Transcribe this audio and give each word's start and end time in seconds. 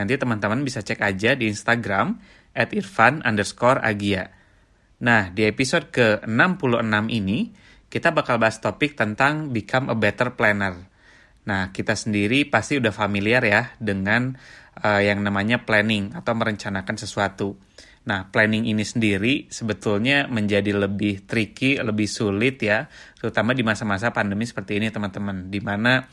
nanti 0.00 0.16
teman-teman 0.16 0.64
bisa 0.64 0.80
cek 0.80 1.04
aja 1.04 1.36
di 1.36 1.52
Instagram 1.52 2.16
at 2.56 2.72
irfan 2.72 3.20
underscore 3.20 3.84
agia. 3.84 4.32
Nah, 5.04 5.28
di 5.28 5.44
episode 5.44 5.92
ke-66 5.92 7.04
ini, 7.12 7.52
kita 7.92 8.16
bakal 8.16 8.40
bahas 8.40 8.60
topik 8.60 8.96
tentang 8.96 9.52
become 9.52 9.92
a 9.92 9.96
better 9.96 10.32
planner. 10.32 10.88
Nah, 11.44 11.72
kita 11.72 11.96
sendiri 11.96 12.48
pasti 12.48 12.76
udah 12.76 12.92
familiar 12.92 13.40
ya 13.44 13.72
dengan 13.80 14.36
uh, 14.80 15.00
yang 15.00 15.24
namanya 15.24 15.64
planning 15.64 16.12
atau 16.12 16.32
merencanakan 16.36 16.96
sesuatu. 17.00 17.56
Nah, 18.00 18.32
planning 18.32 18.64
ini 18.64 18.80
sendiri 18.80 19.52
sebetulnya 19.52 20.24
menjadi 20.24 20.72
lebih 20.72 21.28
tricky, 21.28 21.76
lebih 21.76 22.08
sulit 22.08 22.56
ya, 22.60 22.88
terutama 23.20 23.52
di 23.52 23.60
masa-masa 23.60 24.08
pandemi 24.08 24.48
seperti 24.48 24.80
ini 24.80 24.88
teman-teman, 24.88 25.52
di 25.52 25.60
mana 25.60 26.08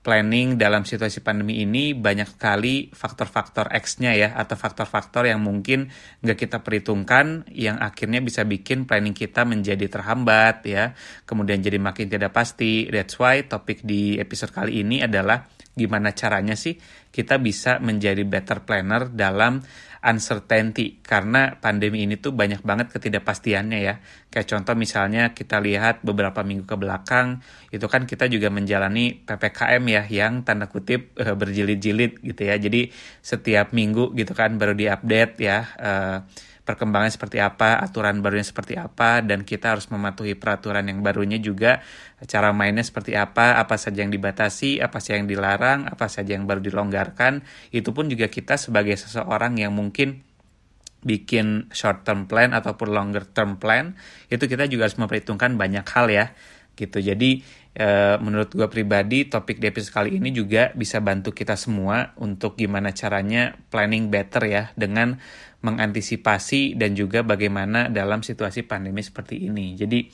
planning 0.00 0.56
dalam 0.56 0.88
situasi 0.88 1.20
pandemi 1.20 1.60
ini 1.60 1.92
banyak 1.92 2.36
sekali 2.36 2.88
faktor-faktor 2.88 3.68
X-nya 3.68 4.16
ya, 4.16 4.32
atau 4.32 4.56
faktor-faktor 4.56 5.28
yang 5.28 5.44
mungkin 5.44 5.92
nggak 6.24 6.38
kita 6.40 6.64
perhitungkan, 6.64 7.44
yang 7.52 7.76
akhirnya 7.76 8.24
bisa 8.24 8.48
bikin 8.48 8.88
planning 8.88 9.12
kita 9.12 9.44
menjadi 9.44 9.86
terhambat 9.92 10.64
ya, 10.64 10.96
kemudian 11.28 11.60
jadi 11.60 11.76
makin 11.76 12.08
tidak 12.08 12.32
pasti. 12.32 12.88
That's 12.88 13.20
why 13.20 13.44
topik 13.44 13.84
di 13.84 14.16
episode 14.16 14.56
kali 14.56 14.80
ini 14.80 15.04
adalah 15.04 15.44
gimana 15.70 16.10
caranya 16.12 16.58
sih 16.58 16.74
kita 17.10 17.38
bisa 17.38 17.78
menjadi 17.78 18.22
better 18.26 18.66
planner 18.66 19.06
dalam 19.10 19.62
uncertainty 20.00 21.00
karena 21.04 21.60
pandemi 21.60 22.08
ini 22.08 22.16
tuh 22.16 22.32
banyak 22.32 22.64
banget 22.64 22.88
ketidakpastiannya 22.92 23.78
ya. 23.84 23.94
Kayak 24.32 24.46
contoh 24.56 24.74
misalnya 24.76 25.36
kita 25.36 25.60
lihat 25.60 26.00
beberapa 26.00 26.40
minggu 26.40 26.64
ke 26.64 26.76
belakang 26.80 27.44
itu 27.68 27.84
kan 27.84 28.08
kita 28.08 28.28
juga 28.32 28.48
menjalani 28.48 29.20
PPKM 29.22 29.82
ya 29.88 30.02
yang 30.08 30.42
tanda 30.42 30.72
kutip 30.72 31.12
uh, 31.20 31.36
berjilid-jilid 31.36 32.24
gitu 32.24 32.42
ya. 32.48 32.56
Jadi 32.56 32.88
setiap 33.20 33.76
minggu 33.76 34.16
gitu 34.16 34.32
kan 34.32 34.56
baru 34.56 34.72
diupdate 34.72 35.34
ya 35.40 35.58
uh, 35.76 36.16
perkembangan 36.70 37.10
seperti 37.10 37.42
apa, 37.42 37.82
aturan 37.82 38.22
barunya 38.22 38.46
seperti 38.46 38.78
apa, 38.78 39.26
dan 39.26 39.42
kita 39.42 39.74
harus 39.74 39.90
mematuhi 39.90 40.38
peraturan 40.38 40.86
yang 40.86 41.02
barunya 41.02 41.42
juga, 41.42 41.82
cara 42.30 42.54
mainnya 42.54 42.86
seperti 42.86 43.18
apa, 43.18 43.58
apa 43.58 43.74
saja 43.74 44.06
yang 44.06 44.14
dibatasi, 44.14 44.78
apa 44.78 45.02
saja 45.02 45.18
yang 45.18 45.26
dilarang, 45.26 45.90
apa 45.90 46.06
saja 46.06 46.38
yang 46.38 46.46
baru 46.46 46.62
dilonggarkan, 46.62 47.42
itu 47.74 47.90
pun 47.90 48.06
juga 48.06 48.30
kita 48.30 48.54
sebagai 48.54 48.94
seseorang 48.94 49.58
yang 49.58 49.74
mungkin 49.74 50.22
bikin 51.02 51.66
short 51.74 52.06
term 52.06 52.30
plan 52.30 52.54
ataupun 52.54 52.94
longer 52.94 53.26
term 53.26 53.58
plan, 53.58 53.98
itu 54.30 54.46
kita 54.46 54.70
juga 54.70 54.86
harus 54.86 54.94
memperhitungkan 54.94 55.58
banyak 55.58 55.82
hal 55.90 56.06
ya, 56.06 56.30
gitu. 56.78 57.02
Jadi 57.02 57.42
e, 57.74 58.18
menurut 58.18 58.50
gue 58.52 58.68
pribadi 58.70 59.26
topik 59.26 59.62
di 59.62 59.70
episode 59.70 59.94
kali 59.94 60.10
ini 60.18 60.34
juga 60.34 60.74
bisa 60.74 60.98
bantu 60.98 61.30
kita 61.30 61.54
semua 61.54 62.14
untuk 62.18 62.58
gimana 62.58 62.90
caranya 62.90 63.54
planning 63.70 64.10
better 64.10 64.42
ya 64.46 64.64
dengan 64.74 65.18
mengantisipasi 65.60 66.74
dan 66.80 66.96
juga 66.96 67.20
bagaimana 67.20 67.92
dalam 67.92 68.24
situasi 68.24 68.64
pandemi 68.64 69.04
seperti 69.04 69.44
ini. 69.48 69.76
Jadi 69.76 70.08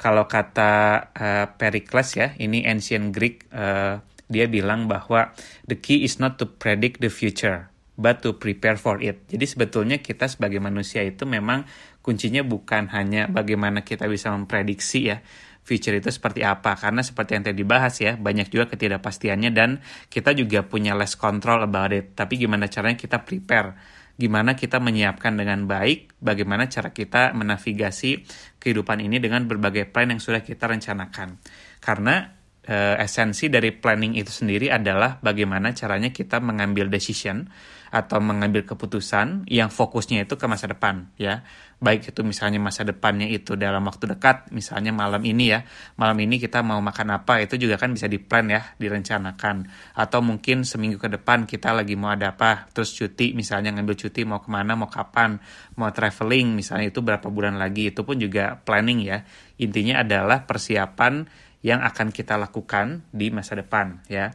kalau 0.00 0.24
kata 0.24 0.72
uh, 1.12 1.46
Pericles 1.60 2.16
ya, 2.16 2.32
ini 2.40 2.64
ancient 2.64 3.12
Greek, 3.12 3.44
uh, 3.52 4.00
dia 4.32 4.48
bilang 4.48 4.88
bahwa 4.88 5.36
the 5.68 5.76
key 5.76 6.02
is 6.08 6.16
not 6.16 6.40
to 6.40 6.48
predict 6.48 7.04
the 7.04 7.12
future, 7.12 7.68
but 8.00 8.24
to 8.24 8.32
prepare 8.32 8.80
for 8.80 8.96
it. 9.04 9.20
Jadi 9.28 9.44
sebetulnya 9.44 10.00
kita 10.00 10.24
sebagai 10.26 10.56
manusia 10.56 11.04
itu 11.04 11.28
memang 11.28 11.68
kuncinya 12.00 12.40
bukan 12.40 12.88
hanya 12.96 13.28
bagaimana 13.28 13.84
kita 13.84 14.08
bisa 14.08 14.32
memprediksi 14.32 15.12
ya, 15.12 15.20
future 15.70 15.94
itu 15.94 16.10
seperti 16.10 16.42
apa? 16.42 16.74
Karena 16.74 17.06
seperti 17.06 17.38
yang 17.38 17.46
tadi 17.46 17.62
dibahas 17.62 17.94
ya 18.02 18.18
banyak 18.18 18.50
juga 18.50 18.66
ketidakpastiannya 18.74 19.54
dan 19.54 19.78
kita 20.10 20.34
juga 20.34 20.66
punya 20.66 20.98
less 20.98 21.14
control 21.14 21.62
about 21.62 21.94
it. 21.94 22.18
Tapi 22.18 22.42
gimana 22.42 22.66
caranya 22.66 22.98
kita 22.98 23.22
prepare? 23.22 23.78
Gimana 24.18 24.58
kita 24.58 24.82
menyiapkan 24.82 25.38
dengan 25.38 25.64
baik, 25.64 26.18
bagaimana 26.18 26.66
cara 26.66 26.90
kita 26.90 27.32
menavigasi 27.38 28.26
kehidupan 28.58 29.00
ini 29.00 29.22
dengan 29.22 29.46
berbagai 29.46 29.86
plan 29.88 30.10
yang 30.10 30.20
sudah 30.20 30.42
kita 30.42 30.66
rencanakan. 30.66 31.38
Karena 31.78 32.39
e, 32.64 32.76
esensi 33.00 33.48
dari 33.48 33.72
planning 33.72 34.16
itu 34.16 34.30
sendiri 34.30 34.68
adalah 34.68 35.16
bagaimana 35.20 35.72
caranya 35.72 36.12
kita 36.12 36.38
mengambil 36.42 36.92
decision 36.92 37.48
atau 37.90 38.22
mengambil 38.22 38.62
keputusan 38.62 39.50
yang 39.50 39.66
fokusnya 39.66 40.22
itu 40.22 40.38
ke 40.38 40.46
masa 40.46 40.70
depan 40.70 41.10
ya. 41.18 41.42
Baik 41.82 42.14
itu 42.14 42.22
misalnya 42.22 42.62
masa 42.62 42.86
depannya 42.86 43.26
itu 43.26 43.58
dalam 43.58 43.82
waktu 43.88 44.14
dekat 44.14 44.54
misalnya 44.54 44.94
malam 44.94 45.18
ini 45.26 45.50
ya. 45.50 45.66
Malam 45.98 46.22
ini 46.22 46.38
kita 46.38 46.62
mau 46.62 46.78
makan 46.78 47.18
apa 47.18 47.42
itu 47.42 47.58
juga 47.58 47.80
kan 47.82 47.90
bisa 47.90 48.06
diplan 48.06 48.46
ya 48.46 48.62
direncanakan. 48.78 49.66
Atau 49.98 50.22
mungkin 50.22 50.62
seminggu 50.62 51.02
ke 51.02 51.10
depan 51.10 51.50
kita 51.50 51.74
lagi 51.74 51.98
mau 51.98 52.14
ada 52.14 52.30
apa 52.38 52.70
terus 52.70 52.94
cuti 52.94 53.34
misalnya 53.34 53.74
ngambil 53.74 53.98
cuti 54.06 54.22
mau 54.22 54.38
ke 54.38 54.48
mana 54.54 54.78
mau 54.78 54.86
kapan 54.86 55.42
mau 55.74 55.90
traveling 55.90 56.54
misalnya 56.54 56.94
itu 56.94 57.02
berapa 57.02 57.26
bulan 57.26 57.58
lagi 57.58 57.90
itu 57.90 58.06
pun 58.06 58.22
juga 58.22 58.54
planning 58.62 59.02
ya. 59.02 59.26
Intinya 59.58 60.06
adalah 60.06 60.46
persiapan 60.46 61.26
yang 61.60 61.84
akan 61.84 62.12
kita 62.12 62.40
lakukan 62.40 63.04
di 63.12 63.28
masa 63.28 63.56
depan 63.56 64.00
ya 64.08 64.32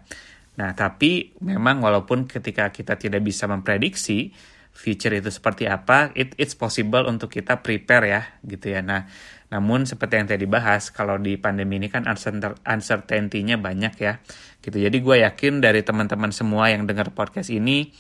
Nah, 0.56 0.72
tapi 0.72 1.36
memang 1.44 1.84
walaupun 1.84 2.28
ketika 2.28 2.72
kita 2.72 2.96
tidak 2.96 3.22
bisa 3.24 3.48
memprediksi 3.48 4.32
future 4.76 5.16
itu 5.16 5.32
seperti 5.32 5.68
apa, 5.68 6.12
it, 6.16 6.36
it's 6.36 6.56
possible 6.56 7.04
untuk 7.08 7.32
kita 7.32 7.64
prepare 7.64 8.06
ya, 8.08 8.22
gitu 8.44 8.76
ya. 8.76 8.84
Nah, 8.84 9.08
namun 9.52 9.88
seperti 9.88 10.20
yang 10.20 10.28
tadi 10.28 10.48
bahas, 10.48 10.92
kalau 10.92 11.16
di 11.16 11.40
pandemi 11.40 11.80
ini 11.80 11.88
kan 11.88 12.08
uncertainty-nya 12.08 13.56
banyak 13.60 13.94
ya, 14.00 14.20
gitu. 14.60 14.76
Jadi 14.80 14.98
gue 15.00 15.16
yakin 15.24 15.64
dari 15.64 15.84
teman-teman 15.84 16.32
semua 16.36 16.72
yang 16.72 16.84
dengar 16.88 17.12
podcast 17.16 17.52
ini, 17.52 17.92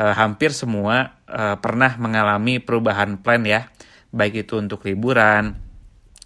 uh, 0.00 0.16
hampir 0.16 0.56
semua 0.56 1.20
uh, 1.28 1.60
pernah 1.60 1.96
mengalami 2.00 2.56
perubahan 2.60 3.20
plan 3.20 3.44
ya, 3.44 3.68
baik 4.12 4.48
itu 4.48 4.60
untuk 4.60 4.84
liburan, 4.88 5.63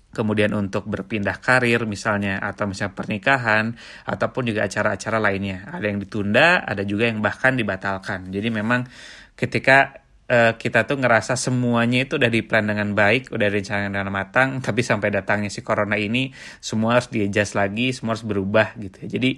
kemudian 0.09 0.57
untuk 0.57 0.89
berpindah 0.89 1.37
karir 1.39 1.85
misalnya 1.85 2.41
atau 2.41 2.65
misalnya 2.65 2.97
pernikahan 2.97 3.77
ataupun 4.09 4.49
juga 4.49 4.65
acara-acara 4.65 5.21
lainnya. 5.21 5.69
Ada 5.69 5.85
yang 5.93 5.99
ditunda 6.01 6.65
ada 6.65 6.83
juga 6.83 7.09
yang 7.13 7.21
bahkan 7.21 7.55
dibatalkan. 7.55 8.33
Jadi 8.33 8.49
memang 8.49 8.89
ketika 9.37 10.05
uh, 10.29 10.53
kita 10.57 10.89
tuh 10.89 10.97
ngerasa 11.01 11.37
semuanya 11.37 12.05
itu 12.09 12.21
udah 12.21 12.31
diplan 12.33 12.69
dengan 12.69 12.93
baik 12.93 13.33
udah 13.33 13.47
direncanakan 13.49 13.91
dengan 13.93 14.11
matang 14.13 14.49
tapi 14.67 14.81
sampai 14.85 15.09
datangnya 15.13 15.51
si 15.53 15.65
corona 15.65 15.97
ini 15.97 16.31
semua 16.61 17.01
harus 17.01 17.09
di-adjust 17.13 17.57
lagi 17.57 17.93
semua 17.93 18.17
harus 18.17 18.25
berubah 18.25 18.77
gitu 18.81 19.05
ya. 19.05 19.09
Jadi 19.19 19.31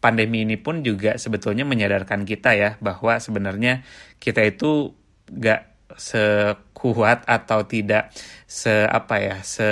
pandemi 0.00 0.48
ini 0.48 0.56
pun 0.56 0.80
juga 0.80 1.20
sebetulnya 1.20 1.68
menyadarkan 1.68 2.24
kita 2.24 2.56
ya 2.56 2.70
bahwa 2.80 3.20
sebenarnya 3.20 3.84
kita 4.16 4.40
itu 4.48 4.96
gak 5.28 5.79
sekuat 5.96 7.26
atau 7.26 7.66
tidak 7.66 8.14
se 8.46 8.84
apa 8.86 9.16
ya 9.18 9.36
se 9.42 9.68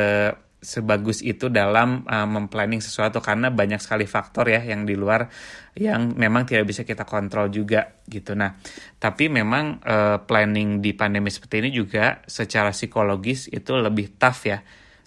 sebagus 0.58 1.22
itu 1.22 1.46
dalam 1.46 2.02
uh, 2.02 2.26
memplanning 2.26 2.82
sesuatu 2.82 3.22
karena 3.22 3.46
banyak 3.54 3.78
sekali 3.78 4.10
faktor 4.10 4.50
ya 4.50 4.58
yang 4.66 4.82
di 4.82 4.98
luar 4.98 5.30
yang 5.78 6.18
memang 6.18 6.50
tidak 6.50 6.66
bisa 6.66 6.82
kita 6.82 7.06
kontrol 7.06 7.46
juga 7.46 8.02
gitu. 8.10 8.34
Nah, 8.34 8.58
tapi 8.98 9.30
memang 9.30 9.78
uh, 9.86 10.18
planning 10.26 10.82
di 10.82 10.98
pandemi 10.98 11.30
seperti 11.30 11.62
ini 11.62 11.70
juga 11.70 12.26
secara 12.26 12.74
psikologis 12.74 13.46
itu 13.54 13.78
lebih 13.78 14.18
tough 14.18 14.42
ya 14.50 14.58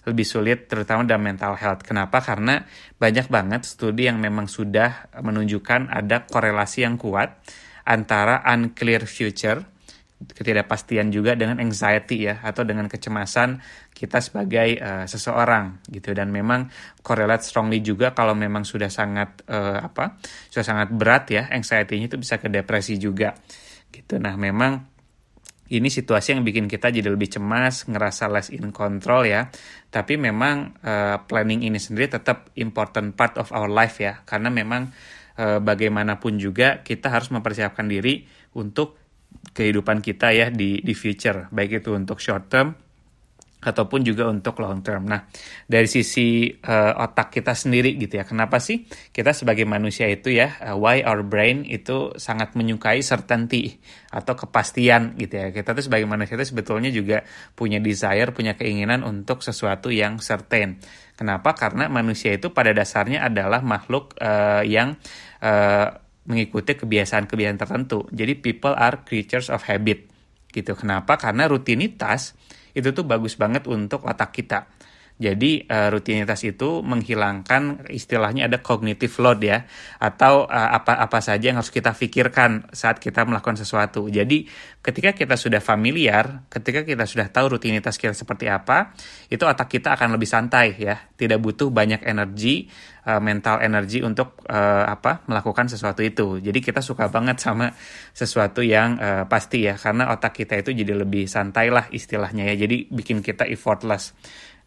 lebih 0.02 0.26
sulit 0.26 0.66
terutama 0.66 1.06
dalam 1.06 1.22
mental 1.22 1.54
health. 1.54 1.86
Kenapa? 1.86 2.18
Karena 2.18 2.58
banyak 2.98 3.30
banget 3.30 3.62
studi 3.62 4.10
yang 4.10 4.18
memang 4.18 4.50
sudah 4.50 5.14
menunjukkan 5.22 5.94
ada 5.94 6.26
korelasi 6.26 6.82
yang 6.82 6.98
kuat 6.98 7.38
antara 7.86 8.42
unclear 8.46 9.06
future 9.06 9.62
ketidakpastian 10.30 11.10
juga 11.10 11.34
dengan 11.34 11.58
anxiety 11.58 12.30
ya 12.30 12.38
atau 12.46 12.62
dengan 12.62 12.86
kecemasan 12.86 13.58
kita 13.90 14.22
sebagai 14.22 14.78
uh, 14.78 15.04
seseorang 15.10 15.82
gitu. 15.90 16.14
Dan 16.14 16.30
memang 16.30 16.70
correlate 17.02 17.42
strongly 17.42 17.82
juga 17.82 18.14
kalau 18.14 18.38
memang 18.38 18.62
sudah 18.62 18.88
sangat 18.88 19.42
uh, 19.50 19.82
apa 19.82 20.22
sudah 20.48 20.62
sangat 20.64 20.88
berat 20.94 21.24
ya 21.34 21.42
anxiety-nya 21.50 22.06
itu 22.06 22.18
bisa 22.20 22.38
ke 22.38 22.46
depresi 22.46 22.96
juga 22.96 23.34
gitu. 23.90 24.22
Nah 24.22 24.38
memang 24.38 24.92
ini 25.72 25.88
situasi 25.88 26.36
yang 26.36 26.44
bikin 26.44 26.68
kita 26.68 26.92
jadi 26.92 27.08
lebih 27.08 27.32
cemas, 27.32 27.88
ngerasa 27.88 28.28
less 28.28 28.52
in 28.52 28.76
control 28.76 29.24
ya. 29.24 29.48
Tapi 29.88 30.20
memang 30.20 30.76
uh, 30.84 31.24
planning 31.24 31.64
ini 31.64 31.80
sendiri 31.80 32.12
tetap 32.12 32.52
important 32.60 33.16
part 33.16 33.40
of 33.40 33.48
our 33.56 33.72
life 33.72 33.96
ya, 33.96 34.20
karena 34.28 34.52
memang 34.52 34.92
uh, 35.40 35.64
bagaimanapun 35.64 36.36
juga 36.36 36.84
kita 36.84 37.08
harus 37.08 37.32
mempersiapkan 37.32 37.88
diri 37.88 38.28
untuk 38.52 39.00
kehidupan 39.52 40.00
kita 40.00 40.32
ya 40.32 40.46
di 40.48 40.80
di 40.80 40.94
future 40.96 41.52
baik 41.52 41.84
itu 41.84 41.92
untuk 41.92 42.18
short 42.18 42.48
term 42.48 42.72
ataupun 43.62 44.02
juga 44.02 44.26
untuk 44.26 44.58
long 44.58 44.82
term. 44.82 45.06
Nah, 45.06 45.30
dari 45.70 45.86
sisi 45.86 46.50
uh, 46.50 46.98
otak 46.98 47.30
kita 47.30 47.54
sendiri 47.54 47.94
gitu 47.94 48.18
ya. 48.18 48.26
Kenapa 48.26 48.58
sih 48.58 48.90
kita 49.14 49.30
sebagai 49.30 49.62
manusia 49.62 50.10
itu 50.10 50.34
ya, 50.34 50.58
uh, 50.58 50.74
why 50.74 50.98
our 51.06 51.22
brain 51.22 51.62
itu 51.62 52.10
sangat 52.18 52.58
menyukai 52.58 53.06
certainty 53.06 53.78
atau 54.10 54.34
kepastian 54.34 55.14
gitu 55.14 55.38
ya. 55.38 55.54
Kita 55.54 55.78
tuh 55.78 55.86
sebagai 55.86 56.10
manusia 56.10 56.34
itu 56.34 56.50
sebetulnya 56.50 56.90
juga 56.90 57.22
punya 57.54 57.78
desire, 57.78 58.34
punya 58.34 58.58
keinginan 58.58 59.06
untuk 59.06 59.46
sesuatu 59.46 59.94
yang 59.94 60.18
certain. 60.18 60.82
Kenapa? 61.14 61.54
Karena 61.54 61.86
manusia 61.86 62.34
itu 62.34 62.50
pada 62.50 62.74
dasarnya 62.74 63.22
adalah 63.22 63.62
makhluk 63.62 64.18
uh, 64.18 64.66
yang 64.66 64.98
uh, 65.38 66.01
mengikuti 66.26 66.78
kebiasaan-kebiasaan 66.78 67.58
tertentu. 67.58 68.06
Jadi 68.14 68.38
people 68.38 68.74
are 68.74 69.02
creatures 69.02 69.50
of 69.50 69.66
habit 69.66 70.06
gitu. 70.52 70.76
Kenapa? 70.78 71.18
Karena 71.18 71.48
rutinitas 71.48 72.36
itu 72.72 72.92
tuh 72.94 73.04
bagus 73.04 73.34
banget 73.36 73.66
untuk 73.68 74.06
otak 74.06 74.32
kita. 74.32 74.68
Jadi 75.22 75.62
uh, 75.70 75.86
rutinitas 75.94 76.42
itu 76.42 76.82
menghilangkan 76.82 77.86
istilahnya 77.94 78.50
ada 78.50 78.58
cognitive 78.58 79.14
load 79.22 79.38
ya 79.46 79.62
atau 80.02 80.50
apa-apa 80.50 81.18
uh, 81.18 81.22
saja 81.22 81.54
yang 81.54 81.62
harus 81.62 81.70
kita 81.70 81.94
pikirkan 81.94 82.74
saat 82.74 82.98
kita 82.98 83.22
melakukan 83.22 83.54
sesuatu. 83.54 84.10
Jadi 84.10 84.50
ketika 84.82 85.14
kita 85.14 85.38
sudah 85.38 85.62
familiar, 85.62 86.50
ketika 86.50 86.82
kita 86.82 87.06
sudah 87.06 87.30
tahu 87.30 87.54
rutinitas 87.54 87.94
kita 87.94 88.18
seperti 88.18 88.50
apa, 88.50 88.98
itu 89.30 89.46
otak 89.46 89.70
kita 89.70 89.94
akan 89.94 90.18
lebih 90.18 90.26
santai 90.26 90.74
ya, 90.74 90.98
tidak 91.14 91.38
butuh 91.38 91.70
banyak 91.70 92.02
energi, 92.02 92.66
uh, 93.06 93.22
mental 93.22 93.62
energi 93.62 94.02
untuk 94.02 94.42
uh, 94.50 94.84
apa 94.90 95.22
melakukan 95.30 95.70
sesuatu 95.70 96.02
itu. 96.02 96.42
Jadi 96.42 96.58
kita 96.58 96.82
suka 96.82 97.06
banget 97.06 97.38
sama 97.38 97.70
sesuatu 98.10 98.58
yang 98.66 98.98
uh, 98.98 99.24
pasti 99.30 99.70
ya, 99.70 99.78
karena 99.78 100.10
otak 100.10 100.34
kita 100.42 100.58
itu 100.58 100.74
jadi 100.74 100.98
lebih 100.98 101.30
santai 101.30 101.70
lah 101.70 101.86
istilahnya 101.94 102.50
ya. 102.50 102.66
Jadi 102.66 102.90
bikin 102.90 103.22
kita 103.22 103.46
effortless. 103.46 104.18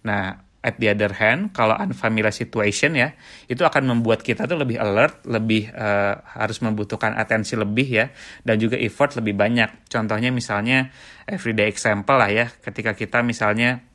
Nah, 0.06 0.44
at 0.66 0.82
the 0.82 0.90
other 0.90 1.14
hand, 1.14 1.54
kalau 1.54 1.78
unfamiliar 1.78 2.34
situation 2.34 2.98
ya, 2.98 3.14
itu 3.46 3.62
akan 3.62 3.86
membuat 3.86 4.26
kita 4.26 4.50
tuh 4.50 4.58
lebih 4.58 4.82
alert, 4.82 5.22
lebih 5.30 5.70
uh, 5.70 6.18
harus 6.42 6.58
membutuhkan 6.66 7.14
atensi 7.14 7.54
lebih 7.54 7.86
ya, 7.86 8.06
dan 8.42 8.58
juga 8.58 8.74
effort 8.82 9.14
lebih 9.22 9.38
banyak. 9.38 9.86
Contohnya 9.86 10.34
misalnya 10.34 10.90
everyday 11.30 11.70
example 11.70 12.18
lah 12.18 12.34
ya, 12.34 12.50
ketika 12.50 12.98
kita 12.98 13.22
misalnya 13.22 13.86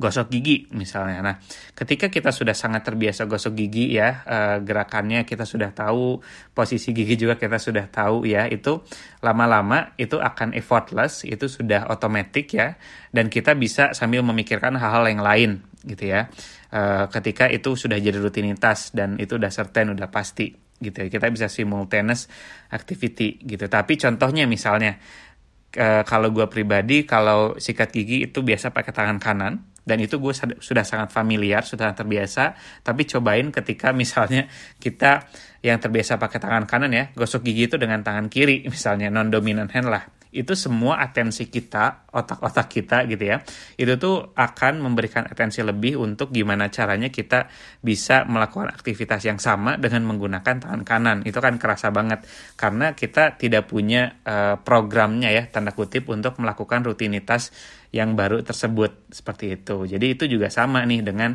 gosok 0.00 0.32
gigi 0.32 0.64
misalnya. 0.72 1.20
Nah, 1.20 1.36
ketika 1.76 2.08
kita 2.08 2.32
sudah 2.32 2.56
sangat 2.56 2.88
terbiasa 2.88 3.28
gosok 3.28 3.52
gigi 3.52 4.00
ya, 4.00 4.24
uh, 4.24 4.56
gerakannya 4.64 5.28
kita 5.28 5.44
sudah 5.44 5.76
tahu, 5.76 6.24
posisi 6.56 6.96
gigi 6.96 7.20
juga 7.20 7.36
kita 7.36 7.60
sudah 7.60 7.84
tahu 7.92 8.24
ya, 8.24 8.48
itu 8.48 8.80
lama-lama 9.20 9.92
itu 10.00 10.16
akan 10.16 10.56
effortless, 10.56 11.28
itu 11.28 11.44
sudah 11.52 11.92
otomatis 11.92 12.48
ya, 12.48 12.80
dan 13.12 13.28
kita 13.28 13.52
bisa 13.52 13.92
sambil 13.92 14.24
memikirkan 14.24 14.80
hal-hal 14.80 15.04
yang 15.04 15.20
lain 15.20 15.50
gitu 15.84 16.08
ya. 16.08 16.32
Uh, 16.72 17.04
ketika 17.12 17.52
itu 17.52 17.76
sudah 17.76 18.00
jadi 18.00 18.16
rutinitas 18.16 18.96
dan 18.96 19.20
itu 19.20 19.36
udah 19.36 19.52
certain, 19.52 19.92
udah 19.92 20.08
pasti 20.08 20.48
gitu 20.80 20.96
ya. 20.96 21.08
Kita 21.12 21.28
bisa 21.28 21.52
simultaneous 21.52 22.24
activity 22.72 23.36
gitu. 23.44 23.68
Tapi 23.68 24.00
contohnya 24.00 24.48
misalnya, 24.48 24.96
uh, 25.76 26.02
kalau 26.08 26.32
gue 26.32 26.48
pribadi, 26.48 27.04
kalau 27.04 27.60
sikat 27.60 27.92
gigi 27.92 28.24
itu 28.30 28.40
biasa 28.40 28.72
pakai 28.72 28.92
tangan 28.96 29.18
kanan, 29.20 29.69
dan 29.84 29.98
itu 29.98 30.20
gue 30.20 30.34
sudah 30.60 30.84
sangat 30.84 31.10
familiar, 31.10 31.64
sudah 31.64 31.92
terbiasa. 31.96 32.54
Tapi 32.84 33.02
cobain 33.08 33.48
ketika 33.50 33.90
misalnya 33.96 34.46
kita 34.78 35.26
yang 35.60 35.80
terbiasa 35.80 36.16
pakai 36.16 36.38
tangan 36.40 36.64
kanan 36.64 36.92
ya, 36.92 37.04
gosok 37.12 37.44
gigi 37.44 37.68
itu 37.68 37.76
dengan 37.76 38.00
tangan 38.04 38.28
kiri 38.32 38.64
misalnya 38.72 39.08
non 39.08 39.28
dominant 39.28 39.70
hand 39.72 39.88
lah 39.88 40.20
itu 40.30 40.54
semua 40.54 41.02
atensi 41.02 41.50
kita, 41.50 42.06
otak-otak 42.14 42.70
kita 42.70 43.02
gitu 43.10 43.34
ya, 43.34 43.42
itu 43.74 43.98
tuh 43.98 44.30
akan 44.38 44.78
memberikan 44.78 45.26
atensi 45.26 45.58
lebih 45.66 45.98
untuk 45.98 46.30
gimana 46.30 46.70
caranya 46.70 47.10
kita 47.10 47.50
bisa 47.82 48.22
melakukan 48.30 48.70
aktivitas 48.70 49.26
yang 49.26 49.42
sama 49.42 49.74
dengan 49.74 50.06
menggunakan 50.06 50.62
tangan 50.62 50.82
kanan. 50.86 51.18
Itu 51.26 51.42
kan 51.42 51.58
kerasa 51.58 51.90
banget 51.90 52.22
karena 52.54 52.94
kita 52.94 53.34
tidak 53.42 53.66
punya 53.66 54.22
uh, 54.22 54.54
programnya 54.62 55.34
ya, 55.34 55.50
tanda 55.50 55.74
kutip 55.74 56.06
untuk 56.06 56.38
melakukan 56.38 56.86
rutinitas 56.86 57.50
yang 57.90 58.14
baru 58.14 58.46
tersebut 58.46 59.10
seperti 59.10 59.58
itu. 59.58 59.82
Jadi 59.82 60.06
itu 60.14 60.24
juga 60.30 60.46
sama 60.46 60.86
nih 60.86 61.02
dengan 61.02 61.34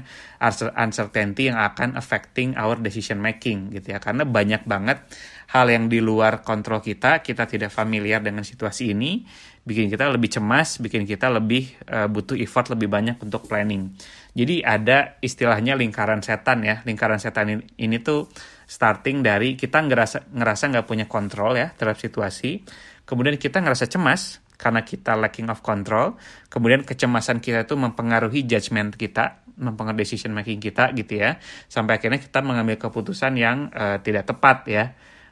uncertainty 0.79 1.51
yang 1.51 1.59
akan 1.59 1.99
affecting 1.99 2.55
our 2.55 2.79
decision 2.79 3.19
making 3.19 3.75
gitu 3.75 3.91
ya. 3.91 3.99
Karena 3.99 4.23
banyak 4.23 4.63
banget 4.63 5.03
hal 5.51 5.67
yang 5.67 5.91
di 5.91 5.99
luar 5.99 6.41
kontrol 6.47 6.79
kita, 6.79 7.19
kita 7.19 7.45
tidak 7.45 7.75
familiar 7.75 8.23
dengan 8.23 8.47
situasi 8.47 8.95
ini, 8.95 9.27
bikin 9.67 9.91
kita 9.91 10.07
lebih 10.07 10.31
cemas, 10.31 10.79
bikin 10.79 11.03
kita 11.03 11.27
lebih 11.27 11.75
uh, 11.91 12.07
butuh 12.07 12.39
effort 12.39 12.71
lebih 12.71 12.87
banyak 12.87 13.19
untuk 13.19 13.45
planning. 13.51 13.91
Jadi 14.31 14.63
ada 14.63 15.19
istilahnya 15.19 15.75
lingkaran 15.75 16.23
setan 16.23 16.63
ya, 16.63 16.81
lingkaran 16.87 17.19
setan 17.19 17.51
ini, 17.51 17.63
ini 17.77 17.99
tuh 17.99 18.31
starting 18.65 19.21
dari 19.21 19.53
kita 19.59 19.83
ngerasa 19.85 20.31
ngerasa 20.33 20.63
nggak 20.71 20.87
punya 20.87 21.05
kontrol 21.05 21.53
ya 21.53 21.75
terhadap 21.75 22.01
situasi, 22.01 22.65
kemudian 23.03 23.37
kita 23.37 23.61
ngerasa 23.61 23.85
cemas 23.91 24.44
karena 24.55 24.83
kita 24.83 25.15
lacking 25.19 25.51
of 25.51 25.59
control, 25.61 26.15
kemudian 26.47 26.83
kecemasan 26.87 27.43
kita 27.43 27.67
itu 27.67 27.75
mempengaruhi 27.75 28.47
judgment 28.47 28.95
kita, 28.95 29.45
mempengaruhi 29.59 30.03
decision 30.03 30.35
making 30.35 30.59
kita 30.59 30.91
gitu 30.95 31.19
ya, 31.19 31.37
sampai 31.67 31.99
akhirnya 31.99 32.19
kita 32.19 32.39
mengambil 32.43 32.79
keputusan 32.79 33.35
yang 33.35 33.71
uh, 33.71 33.99
tidak 34.03 34.27
tepat 34.27 34.57
ya 34.67 34.85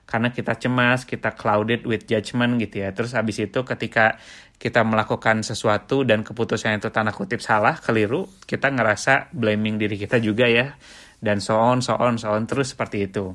karena 0.03 0.35
kita 0.35 0.59
cemas, 0.59 1.07
kita 1.07 1.31
clouded 1.33 1.87
with 1.87 2.03
judgment 2.03 2.59
gitu 2.59 2.83
ya. 2.83 2.91
Terus 2.91 3.15
habis 3.15 3.39
itu 3.39 3.63
ketika 3.63 4.19
kita 4.59 4.83
melakukan 4.83 5.43
sesuatu 5.43 6.03
dan 6.03 6.23
keputusan 6.23 6.79
itu 6.79 6.91
tanda 6.91 7.15
kutip 7.15 7.39
salah, 7.39 7.79
keliru, 7.79 8.27
kita 8.43 8.71
ngerasa 8.71 9.31
blaming 9.31 9.79
diri 9.79 9.95
kita 9.95 10.19
juga 10.19 10.47
ya. 10.47 10.75
Dan 11.23 11.39
so 11.39 11.55
on, 11.55 11.79
so 11.79 11.95
on, 11.95 12.19
so 12.19 12.35
on, 12.35 12.43
terus 12.43 12.75
seperti 12.75 13.07
itu. 13.07 13.31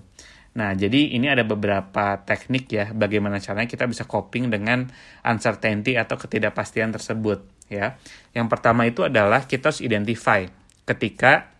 Nah, 0.56 0.72
jadi 0.74 1.14
ini 1.14 1.28
ada 1.28 1.44
beberapa 1.44 2.18
teknik 2.24 2.64
ya 2.72 2.90
bagaimana 2.90 3.38
caranya 3.38 3.68
kita 3.68 3.84
bisa 3.84 4.08
coping 4.08 4.48
dengan 4.48 4.88
uncertainty 5.22 5.94
atau 5.94 6.16
ketidakpastian 6.16 6.90
tersebut 6.94 7.44
ya. 7.68 8.00
Yang 8.32 8.46
pertama 8.48 8.88
itu 8.88 9.04
adalah 9.04 9.44
kita 9.44 9.70
harus 9.70 9.84
identify 9.84 10.48
ketika 10.88 11.52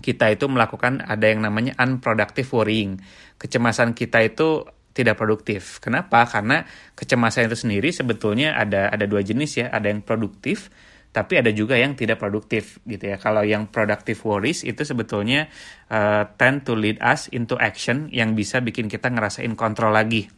kita 0.00 0.32
itu 0.32 0.44
melakukan 0.48 1.04
ada 1.04 1.24
yang 1.28 1.44
namanya 1.44 1.76
unproductive 1.80 2.48
worrying. 2.52 3.00
Kecemasan 3.40 3.96
kita 3.96 4.24
itu 4.24 4.64
tidak 4.96 5.20
produktif. 5.20 5.76
Kenapa? 5.84 6.24
Karena 6.24 6.64
kecemasan 6.96 7.52
itu 7.52 7.56
sendiri 7.56 7.92
sebetulnya 7.92 8.56
ada 8.56 8.88
ada 8.88 9.04
dua 9.04 9.20
jenis 9.20 9.60
ya, 9.60 9.66
ada 9.68 9.92
yang 9.92 10.00
produktif 10.00 10.72
tapi 11.16 11.40
ada 11.40 11.48
juga 11.48 11.80
yang 11.80 11.96
tidak 11.96 12.20
produktif 12.20 12.76
gitu 12.84 13.08
ya. 13.08 13.16
Kalau 13.16 13.40
yang 13.40 13.72
productive 13.72 14.20
worries 14.20 14.68
itu 14.68 14.84
sebetulnya 14.84 15.48
uh, 15.88 16.28
tend 16.36 16.68
to 16.68 16.76
lead 16.76 17.00
us 17.00 17.32
into 17.32 17.56
action 17.56 18.12
yang 18.12 18.36
bisa 18.36 18.60
bikin 18.60 18.92
kita 18.92 19.08
ngerasain 19.08 19.56
kontrol 19.56 19.96
lagi 19.96 20.28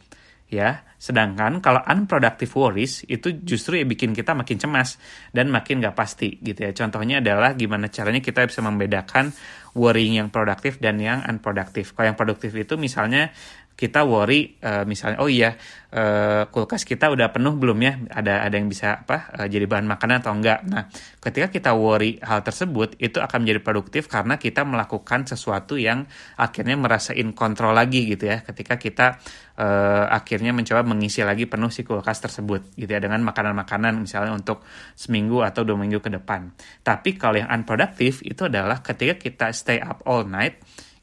ya. 0.47 0.87
Sedangkan 0.95 1.59
kalau 1.59 1.83
unproductive 1.83 2.51
worries 2.55 3.03
itu 3.11 3.43
justru 3.43 3.79
ya 3.79 3.85
bikin 3.87 4.15
kita 4.15 4.31
makin 4.31 4.55
cemas 4.55 4.95
dan 5.35 5.51
makin 5.51 5.83
gak 5.83 5.99
pasti 5.99 6.39
gitu 6.39 6.63
ya. 6.63 6.71
Contohnya 6.71 7.19
adalah 7.19 7.59
gimana 7.59 7.91
caranya 7.91 8.23
kita 8.23 8.47
bisa 8.47 8.63
membedakan 8.63 9.35
worrying 9.75 10.17
yang 10.17 10.31
produktif 10.31 10.79
dan 10.79 10.95
yang 10.99 11.23
unproductive. 11.27 11.91
Kalau 11.91 12.11
yang 12.11 12.17
produktif 12.17 12.55
itu 12.55 12.79
misalnya 12.79 13.35
kita 13.79 14.03
worry 14.03 14.59
uh, 14.59 14.83
misalnya 14.83 15.23
oh 15.23 15.31
iya 15.31 15.55
uh, 15.95 16.51
kulkas 16.51 16.83
kita 16.83 17.07
udah 17.07 17.31
penuh 17.31 17.55
belum 17.55 17.79
ya? 17.79 17.95
Ada 18.11 18.43
ada 18.43 18.55
yang 18.59 18.67
bisa 18.67 19.07
apa 19.07 19.31
uh, 19.39 19.47
jadi 19.47 19.63
bahan 19.63 19.87
makanan 19.87 20.19
atau 20.19 20.35
enggak? 20.35 20.67
Nah 20.67 20.91
ketika 21.23 21.47
kita 21.47 21.71
worry 21.79 22.19
hal 22.19 22.43
tersebut 22.43 22.99
itu 22.99 23.23
akan 23.23 23.47
menjadi 23.47 23.63
produktif 23.63 24.11
karena 24.11 24.35
kita 24.35 24.67
melakukan 24.67 25.23
sesuatu 25.23 25.79
yang 25.79 26.03
akhirnya 26.35 26.75
merasain 26.75 27.31
kontrol 27.31 27.71
lagi 27.71 28.03
gitu 28.03 28.27
ya. 28.27 28.43
Ketika 28.43 28.75
kita 28.75 29.15
uh, 29.55 30.11
akhirnya 30.11 30.51
mencoba 30.51 30.83
mengisi 30.83 31.23
lagi 31.23 31.47
penuh 31.47 31.71
si 31.71 31.87
kulkas 31.87 32.19
tersebut 32.19 32.75
gitu 32.75 32.91
ya 32.91 32.99
dengan 32.99 33.23
makanan-makanan 33.23 33.95
misalnya 33.95 34.35
untuk 34.35 34.67
seminggu 34.91 35.39
atau 35.39 35.63
dua 35.63 35.79
minggu 35.79 36.03
ke 36.03 36.11
depan. 36.11 36.51
Tapi 36.83 37.15
kalau 37.15 37.39
yang 37.39 37.47
unproductive 37.47 38.27
itu 38.27 38.43
adalah 38.43 38.83
ketika 38.83 39.15
kita 39.15 39.55
stay 39.55 39.79
up 39.79 40.03
all 40.03 40.27
night 40.27 40.59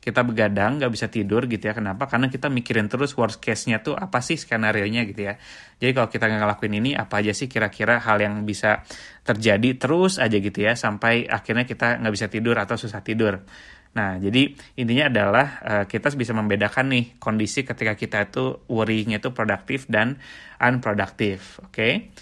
kita 0.06 0.22
begadang 0.22 0.78
nggak 0.78 0.92
bisa 0.94 1.10
tidur 1.10 1.50
gitu 1.50 1.66
ya 1.66 1.74
kenapa 1.74 2.06
karena 2.06 2.30
kita 2.30 2.46
mikirin 2.46 2.86
terus 2.86 3.18
worst 3.18 3.42
case-nya 3.42 3.82
tuh 3.82 3.98
apa 3.98 4.22
sih 4.22 4.38
skenario 4.38 4.86
nya 4.86 5.02
gitu 5.02 5.26
ya 5.26 5.34
jadi 5.82 5.98
kalau 5.98 6.06
kita 6.06 6.30
nggak 6.30 6.40
ngelakuin 6.46 6.74
ini 6.78 6.90
apa 6.94 7.18
aja 7.18 7.34
sih 7.34 7.50
kira-kira 7.50 7.98
hal 7.98 8.22
yang 8.22 8.46
bisa 8.46 8.86
terjadi 9.26 9.74
terus 9.74 10.22
aja 10.22 10.38
gitu 10.38 10.62
ya 10.62 10.78
sampai 10.78 11.26
akhirnya 11.26 11.66
kita 11.66 11.98
nggak 11.98 12.14
bisa 12.14 12.30
tidur 12.30 12.54
atau 12.54 12.78
susah 12.78 13.02
tidur 13.02 13.42
Nah, 13.96 14.20
jadi 14.20 14.52
intinya 14.76 15.08
adalah 15.08 15.46
uh, 15.64 15.84
kita 15.88 16.12
bisa 16.12 16.36
membedakan 16.36 16.92
nih 16.92 17.04
kondisi 17.16 17.64
ketika 17.64 17.96
kita 17.96 18.28
itu 18.28 18.60
worry-nya 18.68 19.24
itu 19.24 19.32
produktif 19.32 19.88
dan 19.88 20.20
unproduktif, 20.60 21.64
oke? 21.64 21.72
Okay? 21.72 22.12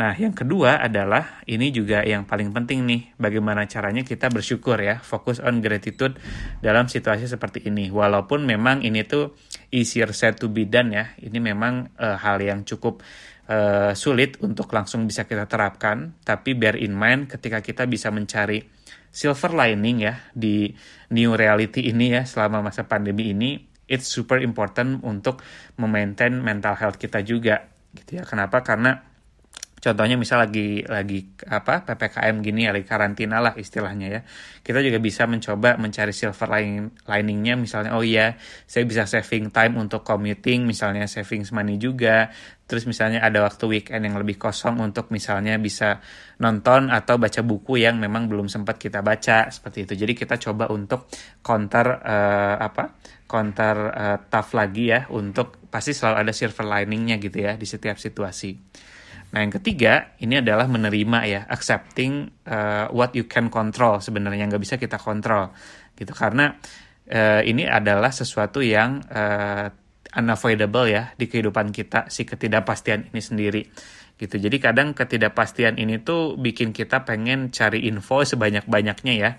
Nah, 0.00 0.16
yang 0.16 0.32
kedua 0.32 0.80
adalah 0.80 1.44
ini 1.44 1.68
juga 1.68 2.00
yang 2.00 2.24
paling 2.24 2.56
penting 2.56 2.88
nih, 2.88 3.12
bagaimana 3.20 3.68
caranya 3.68 4.00
kita 4.00 4.32
bersyukur 4.32 4.80
ya, 4.80 4.96
fokus 5.04 5.44
on 5.44 5.60
gratitude 5.60 6.16
dalam 6.64 6.88
situasi 6.88 7.28
seperti 7.28 7.68
ini. 7.68 7.92
Walaupun 7.92 8.48
memang 8.48 8.80
ini 8.80 9.04
tuh 9.04 9.36
easier 9.68 10.08
said 10.16 10.40
to 10.40 10.48
be 10.48 10.64
done 10.64 10.96
ya, 10.96 11.12
ini 11.20 11.36
memang 11.36 11.92
uh, 12.00 12.16
hal 12.16 12.40
yang 12.40 12.64
cukup 12.64 13.04
uh, 13.52 13.92
sulit 13.92 14.40
untuk 14.40 14.72
langsung 14.72 15.04
bisa 15.04 15.28
kita 15.28 15.44
terapkan, 15.44 16.16
tapi 16.24 16.56
bear 16.56 16.80
in 16.80 16.96
mind 16.96 17.28
ketika 17.28 17.60
kita 17.60 17.84
bisa 17.84 18.08
mencari 18.08 18.64
silver 19.12 19.52
lining 19.52 20.00
ya 20.00 20.16
di 20.32 20.72
new 21.12 21.36
reality 21.36 21.92
ini 21.92 22.16
ya 22.16 22.24
selama 22.24 22.64
masa 22.64 22.88
pandemi 22.88 23.36
ini, 23.36 23.68
it's 23.84 24.08
super 24.08 24.40
important 24.40 25.04
untuk 25.04 25.44
memaintain 25.76 26.40
mental 26.40 26.72
health 26.72 26.96
kita 26.96 27.20
juga 27.20 27.68
gitu 27.92 28.16
ya. 28.16 28.24
Kenapa? 28.24 28.64
Karena 28.64 29.09
Contohnya 29.80 30.20
misal 30.20 30.44
lagi 30.44 30.84
lagi 30.84 31.24
apa 31.48 31.88
ppkm 31.88 32.44
gini 32.44 32.68
lagi 32.68 32.84
karantina 32.84 33.40
lah 33.40 33.56
istilahnya 33.56 34.06
ya. 34.12 34.20
Kita 34.60 34.84
juga 34.84 35.00
bisa 35.00 35.24
mencoba 35.24 35.80
mencari 35.80 36.12
silver 36.12 36.52
lining, 36.52 36.92
liningnya 37.08 37.56
misalnya 37.56 37.96
oh 37.96 38.04
iya 38.04 38.36
saya 38.68 38.84
bisa 38.84 39.08
saving 39.08 39.48
time 39.48 39.80
untuk 39.80 40.04
commuting 40.04 40.68
misalnya 40.68 41.08
saving 41.08 41.48
money 41.56 41.80
juga. 41.80 42.28
Terus 42.68 42.84
misalnya 42.86 43.24
ada 43.24 43.42
waktu 43.42 43.66
weekend 43.66 44.04
yang 44.04 44.20
lebih 44.20 44.36
kosong 44.38 44.78
untuk 44.84 45.10
misalnya 45.10 45.56
bisa 45.56 45.98
nonton 46.38 46.92
atau 46.92 47.16
baca 47.16 47.40
buku 47.42 47.80
yang 47.80 47.98
memang 47.98 48.28
belum 48.30 48.46
sempat 48.52 48.76
kita 48.76 49.00
baca 49.00 49.48
seperti 49.48 49.88
itu. 49.88 49.96
Jadi 49.96 50.12
kita 50.12 50.36
coba 50.38 50.68
untuk 50.68 51.08
counter 51.40 52.04
uh, 52.04 52.56
apa 52.60 53.00
counter 53.26 53.76
uh, 53.90 54.18
tough 54.28 54.52
lagi 54.52 54.92
ya 54.92 55.08
untuk 55.08 55.56
pasti 55.72 55.96
selalu 55.96 56.16
ada 56.28 56.32
silver 56.36 56.68
liningnya 56.68 57.16
gitu 57.16 57.42
ya 57.42 57.56
di 57.56 57.64
setiap 57.64 57.96
situasi. 57.96 58.52
Nah, 59.30 59.46
yang 59.46 59.54
ketiga 59.54 60.14
ini 60.18 60.42
adalah 60.42 60.66
menerima 60.66 61.18
ya, 61.26 61.40
accepting 61.46 62.30
uh, 62.50 62.90
what 62.90 63.14
you 63.14 63.30
can 63.30 63.46
control 63.46 64.02
sebenarnya 64.02 64.50
nggak 64.50 64.62
bisa 64.62 64.74
kita 64.74 64.98
kontrol 64.98 65.54
gitu 65.94 66.10
karena 66.16 66.56
uh, 67.12 67.42
ini 67.44 67.68
adalah 67.68 68.10
sesuatu 68.10 68.58
yang 68.64 69.04
uh, 69.06 69.70
unavoidable 70.16 70.90
ya 70.90 71.14
di 71.14 71.30
kehidupan 71.30 71.70
kita 71.70 72.10
si 72.10 72.26
ketidakpastian 72.26 73.14
ini 73.14 73.22
sendiri 73.22 73.62
gitu. 74.20 74.36
Jadi 74.36 74.56
kadang 74.60 74.92
ketidakpastian 74.92 75.80
ini 75.80 76.02
tuh 76.02 76.36
bikin 76.36 76.76
kita 76.76 77.08
pengen 77.08 77.48
cari 77.54 77.88
info 77.88 78.20
sebanyak-banyaknya 78.26 79.14
ya 79.16 79.30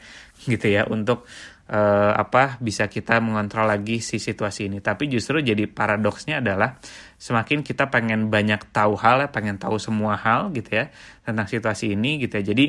gitu 0.51 0.67
ya 0.73 0.89
untuk 0.89 1.29
uh, 1.69 2.13
apa 2.17 2.57
bisa 2.57 2.89
kita 2.89 3.21
mengontrol 3.21 3.69
lagi 3.69 4.01
si 4.01 4.17
situasi 4.17 4.71
ini. 4.71 4.81
Tapi 4.81 5.05
justru 5.11 5.43
jadi 5.43 5.69
paradoksnya 5.69 6.41
adalah 6.41 6.81
semakin 7.21 7.61
kita 7.61 7.93
pengen 7.93 8.33
banyak 8.33 8.73
tahu 8.73 8.97
hal, 8.97 9.21
ya, 9.21 9.29
pengen 9.29 9.61
tahu 9.61 9.77
semua 9.77 10.17
hal 10.17 10.49
gitu 10.57 10.73
ya 10.73 10.89
tentang 11.21 11.45
situasi 11.45 11.93
ini 11.93 12.17
gitu 12.17 12.41
ya. 12.41 12.43
Jadi 12.49 12.65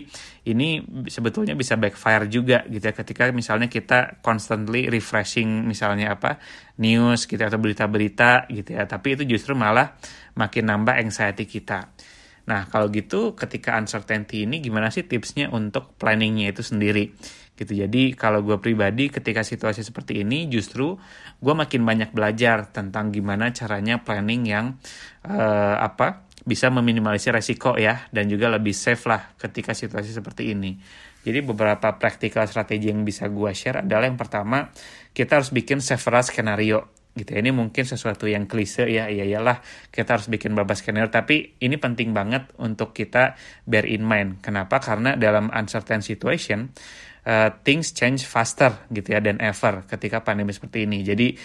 ini 0.53 0.85
sebetulnya 1.09 1.57
bisa 1.57 1.81
backfire 1.81 2.29
juga 2.29 2.67
gitu 2.69 2.85
ya 2.85 2.93
ketika 2.93 3.33
misalnya 3.33 3.73
kita 3.73 4.21
constantly 4.21 4.93
refreshing 4.93 5.65
misalnya 5.65 6.13
apa 6.13 6.37
news 6.77 7.25
gitu 7.25 7.41
ya, 7.41 7.49
atau 7.49 7.57
berita-berita 7.57 8.53
gitu 8.53 8.77
ya. 8.77 8.85
Tapi 8.85 9.17
itu 9.17 9.25
justru 9.25 9.57
malah 9.57 9.97
makin 10.37 10.69
nambah 10.69 11.01
anxiety 11.01 11.49
kita. 11.49 11.89
Nah, 12.49 12.67
kalau 12.67 12.91
gitu 12.91 13.39
ketika 13.39 13.79
uncertainty 13.79 14.47
ini 14.47 14.59
gimana 14.59 14.91
sih 14.91 15.07
tipsnya 15.07 15.51
untuk 15.53 15.95
planningnya 15.99 16.51
itu 16.51 16.63
sendiri? 16.67 17.15
gitu. 17.63 17.73
Jadi 17.77 18.17
kalau 18.17 18.41
gue 18.43 18.59
pribadi 18.59 19.13
ketika 19.13 19.45
situasi 19.45 19.85
seperti 19.85 20.25
ini 20.25 20.49
justru 20.49 20.97
gue 21.39 21.55
makin 21.55 21.85
banyak 21.85 22.11
belajar 22.11 22.69
tentang 22.73 23.13
gimana 23.13 23.53
caranya 23.53 24.01
planning 24.01 24.43
yang 24.49 24.67
uh, 25.29 25.77
apa 25.79 26.27
bisa 26.43 26.73
meminimalisir 26.75 27.31
resiko 27.31 27.79
ya 27.79 28.11
dan 28.11 28.27
juga 28.27 28.51
lebih 28.51 28.75
safe 28.75 29.07
lah 29.07 29.37
ketika 29.39 29.77
situasi 29.77 30.11
seperti 30.11 30.57
ini. 30.57 30.75
Jadi 31.23 31.39
beberapa 31.39 31.95
practical 32.03 32.51
strategi 32.51 32.91
yang 32.91 33.07
bisa 33.07 33.31
gue 33.31 33.55
share 33.55 33.87
adalah 33.87 34.11
yang 34.11 34.19
pertama 34.19 34.75
kita 35.15 35.39
harus 35.39 35.55
bikin 35.55 35.79
several 35.79 36.27
skenario 36.27 36.91
gitu 37.13 37.29
ya. 37.33 37.39
Ini 37.45 37.53
mungkin 37.53 37.85
sesuatu 37.85 38.25
yang 38.25 38.49
klise 38.49 38.89
ya, 38.89 39.09
iya 39.09 39.25
iyalah 39.25 39.61
kita 39.93 40.19
harus 40.19 40.29
bikin 40.33 40.57
beberapa 40.57 40.73
skenario, 40.77 41.13
tapi 41.13 41.57
ini 41.61 41.77
penting 41.77 42.17
banget 42.17 42.49
untuk 42.61 42.97
kita 42.97 43.37
bear 43.69 43.85
in 43.85 44.05
mind. 44.05 44.41
Kenapa? 44.41 44.81
Karena 44.81 45.15
dalam 45.17 45.53
uncertain 45.53 46.01
situation, 46.01 46.73
uh, 47.29 47.53
things 47.63 47.93
change 47.93 48.25
faster 48.25 48.89
gitu 48.89 49.13
ya 49.13 49.21
than 49.21 49.39
ever 49.45 49.85
ketika 49.87 50.25
pandemi 50.25 50.57
seperti 50.57 50.89
ini. 50.89 51.05
Jadi 51.05 51.37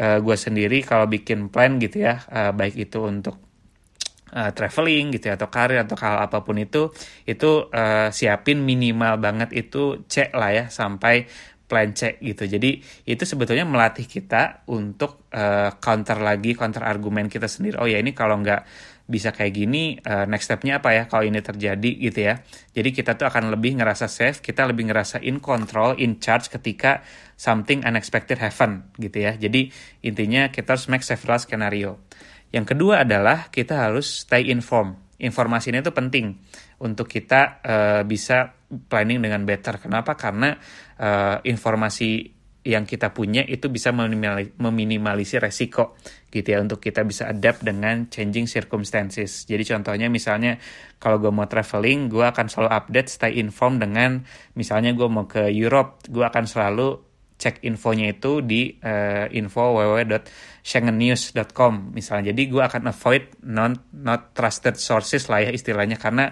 uh, 0.00 0.18
gue 0.20 0.36
sendiri 0.36 0.80
kalau 0.82 1.04
bikin 1.06 1.52
plan 1.52 1.76
gitu 1.76 2.08
ya, 2.08 2.24
uh, 2.32 2.52
baik 2.56 2.76
itu 2.80 2.98
untuk 3.04 3.52
uh, 4.32 4.50
traveling 4.56 5.12
gitu 5.14 5.30
ya 5.30 5.34
atau 5.36 5.48
karir 5.52 5.84
atau 5.84 5.96
hal 6.00 6.24
apa 6.24 6.40
pun 6.42 6.56
itu 6.56 6.90
itu 7.28 7.68
uh, 7.68 8.08
siapin 8.10 8.64
minimal 8.64 9.20
banget 9.20 9.52
itu 9.52 10.02
cek 10.08 10.32
lah 10.32 10.50
ya 10.50 10.64
sampai 10.72 11.28
C 11.96 12.20
gitu. 12.20 12.44
Jadi 12.44 12.78
itu 13.08 13.24
sebetulnya 13.24 13.64
melatih 13.64 14.04
kita 14.04 14.68
untuk 14.68 15.26
uh, 15.32 15.72
counter 15.80 16.20
lagi 16.20 16.52
counter 16.52 16.84
argumen 16.84 17.32
kita 17.32 17.48
sendiri. 17.48 17.80
Oh 17.80 17.88
ya 17.88 17.96
ini 17.96 18.12
kalau 18.12 18.38
nggak 18.38 18.92
bisa 19.12 19.34
kayak 19.34 19.52
gini 19.52 19.98
uh, 20.06 20.24
next 20.30 20.46
stepnya 20.46 20.78
apa 20.78 20.94
ya 20.94 21.02
kalau 21.10 21.26
ini 21.26 21.42
terjadi 21.42 21.90
gitu 21.98 22.32
ya 22.32 22.40
jadi 22.70 22.88
kita 22.94 23.18
tuh 23.18 23.26
akan 23.26 23.50
lebih 23.50 23.76
ngerasa 23.82 24.06
safe 24.06 24.38
kita 24.38 24.64
lebih 24.64 24.88
ngerasa 24.88 25.18
in 25.20 25.42
control 25.42 25.98
in 25.98 26.22
charge 26.22 26.46
ketika 26.48 27.02
something 27.34 27.82
unexpected 27.82 28.38
happen 28.38 28.88
gitu 29.02 29.26
ya 29.26 29.34
jadi 29.34 29.68
intinya 30.06 30.54
kita 30.54 30.78
harus 30.78 30.86
make 30.86 31.02
several 31.02 31.36
skenario 31.42 31.98
yang 32.54 32.64
kedua 32.64 33.02
adalah 33.02 33.50
kita 33.50 33.90
harus 33.90 34.24
stay 34.24 34.46
informed 34.48 34.96
informasi 35.22 35.70
ini 35.70 35.80
tuh 35.80 35.94
penting 35.94 36.34
untuk 36.82 37.06
kita 37.06 37.62
uh, 37.62 38.02
bisa 38.02 38.50
planning 38.90 39.22
dengan 39.22 39.46
better 39.46 39.78
kenapa 39.78 40.18
karena 40.18 40.58
uh, 40.98 41.38
informasi 41.46 42.42
yang 42.62 42.86
kita 42.86 43.10
punya 43.10 43.42
itu 43.42 43.66
bisa 43.66 43.90
meminimalisir 43.90 45.42
resiko 45.42 45.98
gitu 46.30 46.46
ya 46.46 46.62
untuk 46.62 46.78
kita 46.78 47.02
bisa 47.02 47.26
adapt 47.34 47.66
dengan 47.66 48.06
changing 48.06 48.46
circumstances. 48.46 49.42
Jadi 49.50 49.66
contohnya 49.66 50.06
misalnya 50.06 50.62
kalau 51.02 51.18
gue 51.18 51.34
mau 51.34 51.50
traveling, 51.50 52.06
gue 52.06 52.22
akan 52.22 52.46
selalu 52.46 52.70
update, 52.70 53.08
stay 53.10 53.42
informed 53.42 53.82
dengan 53.82 54.22
misalnya 54.54 54.94
gue 54.94 55.08
mau 55.10 55.26
ke 55.26 55.50
Europe, 55.50 56.06
gue 56.06 56.22
akan 56.22 56.46
selalu 56.46 57.11
cek 57.42 57.66
infonya 57.66 58.14
itu 58.14 58.38
di 58.38 58.78
uh, 58.78 59.26
info 59.34 59.74
www.schengennews.com 59.74 61.90
misalnya. 61.90 62.30
Jadi 62.30 62.42
gue 62.46 62.62
akan 62.62 62.94
avoid 62.94 63.42
non 63.42 63.74
not 63.90 64.30
trusted 64.30 64.78
sources 64.78 65.26
lah 65.26 65.42
ya 65.42 65.50
istilahnya 65.50 65.98
karena 65.98 66.30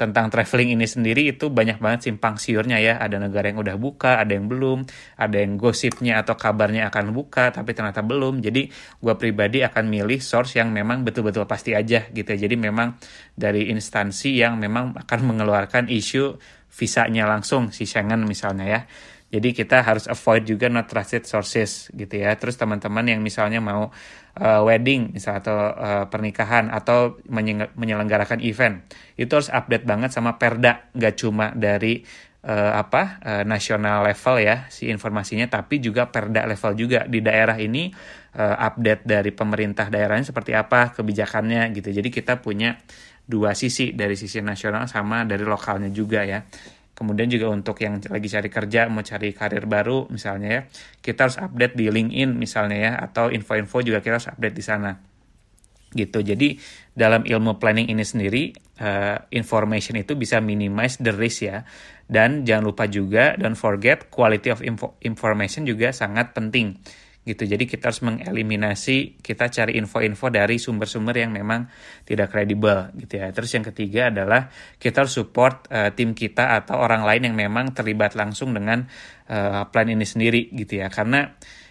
tentang 0.00 0.32
traveling 0.32 0.80
ini 0.80 0.88
sendiri 0.88 1.36
itu 1.36 1.52
banyak 1.52 1.76
banget 1.76 2.08
simpang 2.08 2.40
siurnya 2.40 2.80
ya. 2.80 2.96
Ada 2.96 3.20
negara 3.20 3.52
yang 3.52 3.60
udah 3.60 3.76
buka, 3.76 4.16
ada 4.16 4.32
yang 4.32 4.48
belum, 4.48 4.88
ada 5.20 5.36
yang 5.36 5.60
gosipnya 5.60 6.24
atau 6.24 6.40
kabarnya 6.40 6.88
akan 6.88 7.12
buka 7.12 7.52
tapi 7.52 7.76
ternyata 7.76 8.00
belum. 8.00 8.40
Jadi 8.40 8.72
gue 8.72 9.14
pribadi 9.20 9.60
akan 9.60 9.92
milih 9.92 10.24
source 10.24 10.56
yang 10.56 10.72
memang 10.72 11.04
betul-betul 11.04 11.44
pasti 11.44 11.76
aja 11.76 12.08
gitu. 12.10 12.32
Jadi 12.32 12.56
memang 12.56 12.96
dari 13.36 13.68
instansi 13.68 14.40
yang 14.40 14.56
memang 14.56 14.96
akan 14.96 15.20
mengeluarkan 15.30 15.92
isu 15.92 16.40
visanya 16.72 17.28
langsung 17.28 17.68
si 17.68 17.84
Schengen 17.84 18.24
misalnya 18.24 18.64
ya. 18.64 18.80
Jadi 19.30 19.54
kita 19.54 19.86
harus 19.86 20.10
avoid 20.10 20.42
juga 20.42 20.66
not 20.66 20.90
trusted 20.90 21.22
sources 21.22 21.86
gitu 21.94 22.18
ya. 22.18 22.34
Terus 22.34 22.58
teman-teman 22.58 23.06
yang 23.06 23.22
misalnya 23.22 23.62
mau 23.62 23.94
uh, 24.34 24.60
wedding 24.66 25.14
misal 25.14 25.38
atau 25.38 25.54
uh, 25.70 26.04
pernikahan 26.10 26.66
atau 26.66 27.14
menyelenggarakan 27.78 28.42
event 28.42 28.82
itu 29.14 29.30
harus 29.30 29.46
update 29.46 29.86
banget 29.86 30.10
sama 30.10 30.34
Perda, 30.34 30.90
nggak 30.98 31.14
cuma 31.14 31.54
dari 31.54 32.02
uh, 32.42 32.74
apa 32.74 33.22
uh, 33.22 33.44
nasional 33.46 34.02
level 34.02 34.42
ya 34.42 34.66
si 34.66 34.90
informasinya, 34.90 35.46
tapi 35.46 35.78
juga 35.78 36.10
Perda 36.10 36.50
level 36.50 36.72
juga 36.74 37.06
di 37.06 37.22
daerah 37.22 37.54
ini 37.54 37.86
uh, 38.34 38.56
update 38.58 39.06
dari 39.06 39.30
pemerintah 39.30 39.86
daerahnya 39.94 40.26
seperti 40.26 40.58
apa 40.58 40.90
kebijakannya 40.90 41.70
gitu. 41.70 41.94
Jadi 41.94 42.08
kita 42.10 42.42
punya 42.42 42.82
dua 43.30 43.54
sisi 43.54 43.94
dari 43.94 44.18
sisi 44.18 44.42
nasional 44.42 44.90
sama 44.90 45.22
dari 45.22 45.46
lokalnya 45.46 45.86
juga 45.94 46.26
ya. 46.26 46.42
Kemudian 47.00 47.32
juga 47.32 47.48
untuk 47.48 47.80
yang 47.80 47.96
lagi 47.96 48.28
cari 48.28 48.52
kerja, 48.52 48.84
mau 48.92 49.00
cari 49.00 49.32
karir 49.32 49.64
baru 49.64 50.04
misalnya 50.12 50.48
ya, 50.52 50.60
kita 51.00 51.24
harus 51.24 51.40
update 51.40 51.72
di 51.72 51.88
LinkedIn 51.88 52.36
misalnya 52.36 52.76
ya, 52.76 52.92
atau 53.00 53.32
info-info 53.32 53.80
juga 53.80 54.04
kita 54.04 54.20
harus 54.20 54.28
update 54.28 54.52
di 54.52 54.60
sana. 54.60 54.92
Gitu. 55.96 56.20
Jadi 56.20 56.60
dalam 56.92 57.24
ilmu 57.24 57.56
planning 57.56 57.88
ini 57.88 58.04
sendiri, 58.04 58.52
uh, 58.84 59.16
information 59.32 59.96
itu 59.96 60.12
bisa 60.12 60.44
minimize 60.44 61.00
the 61.00 61.16
risk 61.16 61.48
ya. 61.48 61.64
Dan 62.04 62.44
jangan 62.44 62.68
lupa 62.68 62.84
juga, 62.84 63.32
don't 63.40 63.56
forget 63.56 64.12
quality 64.12 64.52
of 64.52 64.60
info 64.60 65.00
information 65.00 65.64
juga 65.64 65.96
sangat 65.96 66.36
penting 66.36 66.76
gitu. 67.30 67.46
Jadi 67.46 67.70
kita 67.70 67.94
harus 67.94 68.02
mengeliminasi, 68.02 69.22
kita 69.22 69.46
cari 69.46 69.78
info-info 69.78 70.26
dari 70.34 70.58
sumber-sumber 70.58 71.14
yang 71.14 71.30
memang 71.30 71.70
tidak 72.02 72.34
kredibel 72.34 72.90
gitu 72.98 73.22
ya. 73.22 73.30
Terus 73.30 73.50
yang 73.54 73.64
ketiga 73.70 74.10
adalah 74.10 74.50
kita 74.76 75.06
harus 75.06 75.14
support 75.14 75.70
uh, 75.70 75.94
tim 75.94 76.12
kita 76.12 76.58
atau 76.58 76.82
orang 76.82 77.06
lain 77.06 77.30
yang 77.30 77.36
memang 77.38 77.70
terlibat 77.70 78.18
langsung 78.18 78.50
dengan 78.50 78.82
uh, 79.30 79.70
plan 79.70 79.86
ini 79.86 80.02
sendiri 80.02 80.50
gitu 80.50 80.82
ya. 80.82 80.90
Karena 80.90 81.30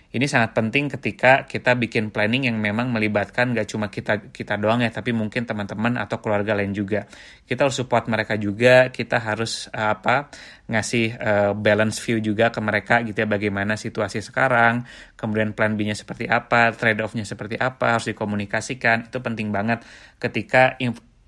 ini 0.10 0.26
sangat 0.26 0.58
penting 0.58 0.90
ketika 0.90 1.46
kita 1.46 1.78
bikin 1.78 2.10
planning 2.10 2.50
yang 2.50 2.58
memang 2.58 2.90
melibatkan 2.90 3.54
gak 3.54 3.70
cuma 3.70 3.94
kita 3.94 4.34
kita 4.34 4.58
doang 4.58 4.82
ya, 4.82 4.90
tapi 4.90 5.14
mungkin 5.14 5.46
teman-teman 5.46 6.02
atau 6.02 6.18
keluarga 6.18 6.58
lain 6.58 6.74
juga. 6.74 7.06
Kita 7.46 7.70
harus 7.70 7.78
support 7.78 8.10
mereka 8.10 8.34
juga, 8.34 8.90
kita 8.90 9.22
harus 9.22 9.70
uh, 9.70 9.94
apa 9.94 10.34
ngasih 10.66 11.06
uh, 11.14 11.52
balance 11.54 12.02
view 12.02 12.18
juga 12.22 12.50
ke 12.50 12.58
mereka 12.58 13.06
gitu 13.06 13.22
ya, 13.22 13.30
bagaimana 13.30 13.78
situasi 13.78 14.26
sekarang, 14.26 14.82
kemudian 15.14 15.54
plan 15.54 15.78
B-nya 15.78 15.94
seperti 15.94 16.26
apa, 16.26 16.74
trade 16.74 17.06
off-nya 17.06 17.26
seperti 17.26 17.62
apa, 17.62 17.98
harus 17.98 18.10
dikomunikasikan. 18.10 19.14
Itu 19.14 19.22
penting 19.22 19.54
banget 19.54 19.86
ketika 20.18 20.74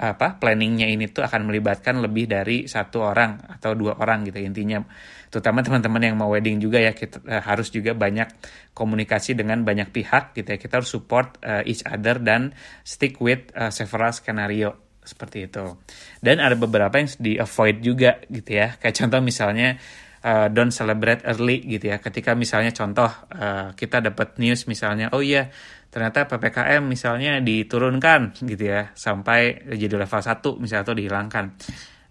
apa 0.02 0.42
planningnya 0.42 0.90
ini 0.90 1.14
tuh 1.14 1.22
akan 1.22 1.54
melibatkan 1.54 2.02
lebih 2.02 2.26
dari 2.26 2.66
satu 2.66 3.06
orang 3.06 3.38
atau 3.46 3.78
dua 3.78 4.02
orang 4.02 4.26
gitu 4.26 4.42
intinya. 4.42 4.82
Terutama 5.30 5.62
teman-teman 5.62 6.02
yang 6.02 6.16
mau 6.18 6.34
wedding 6.34 6.58
juga 6.58 6.82
ya 6.82 6.92
kita 6.98 7.22
uh, 7.22 7.40
harus 7.46 7.70
juga 7.70 7.94
banyak 7.94 8.28
komunikasi 8.74 9.38
dengan 9.38 9.62
banyak 9.62 9.94
pihak 9.94 10.34
gitu 10.34 10.50
ya. 10.50 10.58
Kita 10.58 10.82
harus 10.82 10.90
support 10.90 11.38
uh, 11.46 11.62
each 11.70 11.86
other 11.86 12.18
dan 12.18 12.52
stick 12.82 13.22
with 13.22 13.54
uh, 13.54 13.70
several 13.70 14.10
skenario 14.10 14.76
seperti 15.06 15.46
itu. 15.46 15.78
Dan 16.18 16.42
ada 16.42 16.58
beberapa 16.58 16.98
yang 16.98 17.10
di 17.22 17.38
avoid 17.38 17.86
juga 17.86 18.20
gitu 18.26 18.58
ya. 18.58 18.76
Kayak 18.82 19.06
contoh 19.06 19.22
misalnya 19.22 19.78
uh, 20.26 20.48
don't 20.50 20.74
celebrate 20.74 21.26
early 21.26 21.62
gitu 21.66 21.92
ya 21.92 21.98
ketika 21.98 22.38
misalnya 22.38 22.72
contoh 22.74 23.10
uh, 23.34 23.74
kita 23.74 24.02
dapat 24.02 24.38
news 24.38 24.66
misalnya 24.70 25.10
oh 25.14 25.22
iya 25.22 25.50
ternyata 25.92 26.24
PPKM 26.24 26.82
misalnya 26.88 27.44
diturunkan 27.44 28.40
gitu 28.48 28.64
ya 28.64 28.96
sampai 28.96 29.68
jadi 29.76 30.00
level 30.00 30.22
1 30.24 30.40
misalnya 30.64 30.84
atau 30.88 30.96
dihilangkan. 30.96 31.46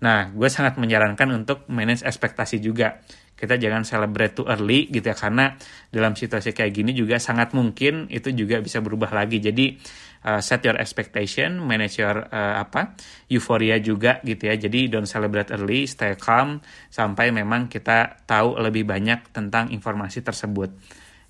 Nah, 0.00 0.32
gue 0.32 0.48
sangat 0.48 0.80
menyarankan 0.80 1.28
untuk 1.32 1.68
manage 1.68 2.04
ekspektasi 2.04 2.60
juga. 2.60 3.00
Kita 3.36 3.56
jangan 3.56 3.88
celebrate 3.88 4.36
too 4.36 4.44
early 4.44 4.92
gitu 4.92 5.08
ya 5.08 5.16
karena 5.16 5.56
dalam 5.88 6.12
situasi 6.12 6.52
kayak 6.52 6.72
gini 6.76 6.92
juga 6.92 7.16
sangat 7.16 7.56
mungkin 7.56 8.04
itu 8.12 8.28
juga 8.36 8.60
bisa 8.60 8.84
berubah 8.84 9.12
lagi. 9.16 9.40
Jadi 9.40 9.80
uh, 10.24 10.40
set 10.40 10.64
your 10.66 10.76
expectation, 10.76 11.60
manage 11.62 12.00
your 12.00 12.28
uh, 12.30 12.60
apa 12.60 12.96
euphoria 13.28 13.80
juga 13.80 14.18
gitu 14.24 14.48
ya. 14.48 14.54
Jadi 14.56 14.90
don't 14.92 15.08
celebrate 15.08 15.52
early, 15.52 15.84
stay 15.86 16.16
calm 16.16 16.60
sampai 16.88 17.32
memang 17.32 17.68
kita 17.68 18.24
tahu 18.24 18.60
lebih 18.60 18.88
banyak 18.88 19.32
tentang 19.32 19.72
informasi 19.72 20.24
tersebut 20.24 20.72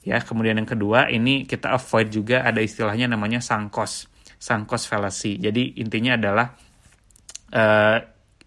ya 0.01 0.17
kemudian 0.25 0.57
yang 0.57 0.69
kedua 0.69 1.13
ini 1.13 1.45
kita 1.45 1.77
avoid 1.77 2.09
juga 2.09 2.41
ada 2.41 2.65
istilahnya 2.65 3.13
namanya 3.13 3.45
sangkos 3.45 4.09
sangkos 4.41 4.89
fallacy 4.89 5.37
jadi 5.37 5.77
intinya 5.77 6.17
adalah 6.17 6.57
uh, 7.53 7.99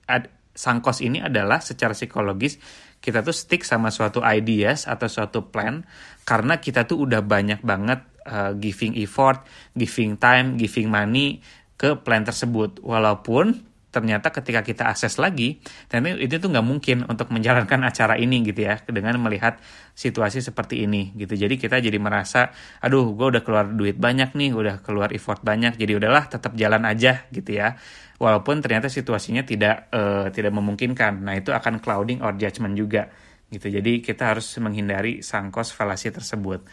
ad, 0.09 0.23
sangkos 0.53 1.05
ini 1.05 1.21
adalah 1.21 1.61
secara 1.61 1.93
psikologis 1.93 2.57
kita 2.97 3.21
tuh 3.21 3.35
stick 3.35 3.67
sama 3.67 3.93
suatu 3.93 4.25
ideas 4.25 4.89
atau 4.89 5.05
suatu 5.05 5.45
plan 5.53 5.85
karena 6.25 6.57
kita 6.57 6.89
tuh 6.89 7.05
udah 7.05 7.21
banyak 7.21 7.61
banget 7.61 8.01
uh, 8.27 8.51
giving 8.57 8.97
effort, 8.99 9.43
giving 9.75 10.19
time, 10.19 10.55
giving 10.59 10.87
money 10.89 11.43
ke 11.75 11.99
plan 11.99 12.23
tersebut 12.23 12.79
walaupun 12.79 13.73
ternyata 13.93 14.33
ketika 14.33 14.65
kita 14.65 14.89
akses 14.89 15.21
lagi, 15.21 15.61
ternyata 15.85 16.17
itu 16.17 16.41
tuh 16.41 16.49
nggak 16.49 16.65
mungkin 16.65 17.05
untuk 17.05 17.29
menjalankan 17.29 17.85
acara 17.93 18.17
ini 18.17 18.41
gitu 18.41 18.65
ya, 18.65 18.81
dengan 18.89 19.21
melihat 19.21 19.61
situasi 19.93 20.41
seperti 20.41 20.81
ini 20.89 21.13
gitu. 21.13 21.37
Jadi 21.37 21.61
kita 21.61 21.77
jadi 21.77 22.01
merasa, 22.01 22.49
aduh 22.81 23.13
gue 23.13 23.37
udah 23.37 23.45
keluar 23.45 23.69
duit 23.69 24.01
banyak 24.01 24.33
nih, 24.33 24.49
udah 24.57 24.81
keluar 24.81 25.13
effort 25.13 25.45
banyak, 25.45 25.77
jadi 25.77 26.01
udahlah 26.01 26.25
tetap 26.25 26.57
jalan 26.57 26.89
aja 26.89 27.29
gitu 27.29 27.53
ya. 27.53 27.77
Walaupun 28.17 28.65
ternyata 28.65 28.89
situasinya 28.89 29.45
tidak 29.45 29.93
uh, 29.93 30.33
tidak 30.33 30.49
memungkinkan. 30.57 31.21
Nah 31.21 31.37
itu 31.37 31.53
akan 31.53 31.77
clouding 31.77 32.25
or 32.25 32.33
judgment 32.33 32.73
juga 32.73 33.13
gitu. 33.53 33.69
Jadi 33.69 34.01
kita 34.01 34.33
harus 34.33 34.49
menghindari 34.57 35.21
sangkos 35.21 35.69
falasi 35.69 36.09
tersebut. 36.09 36.65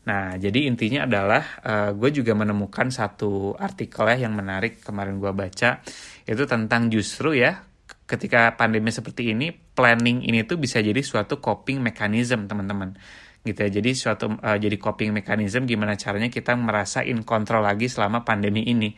Nah, 0.00 0.40
jadi 0.40 0.64
intinya 0.64 1.04
adalah 1.04 1.60
uh, 1.60 1.70
eh, 1.70 1.90
gue 1.92 2.10
juga 2.22 2.32
menemukan 2.32 2.88
satu 2.88 3.52
artikel 3.60 4.08
ya 4.16 4.24
yang 4.24 4.32
menarik 4.32 4.80
kemarin 4.80 5.20
gue 5.20 5.28
baca 5.36 5.84
itu 6.24 6.42
tentang 6.48 6.88
justru 6.88 7.36
ya 7.36 7.68
ketika 8.08 8.56
pandemi 8.56 8.88
seperti 8.90 9.36
ini 9.36 9.52
planning 9.52 10.24
ini 10.24 10.42
tuh 10.48 10.56
bisa 10.56 10.80
jadi 10.80 10.98
suatu 11.04 11.38
coping 11.38 11.84
mechanism 11.84 12.48
teman-teman 12.48 12.96
gitu 13.44 13.60
ya. 13.60 13.70
Jadi 13.70 13.90
suatu 13.92 14.40
uh, 14.40 14.56
jadi 14.56 14.76
coping 14.80 15.12
mechanism 15.12 15.68
gimana 15.68 16.00
caranya 16.00 16.32
kita 16.32 16.56
merasa 16.56 17.04
in 17.04 17.20
control 17.22 17.60
lagi 17.64 17.92
selama 17.92 18.24
pandemi 18.24 18.64
ini 18.64 18.96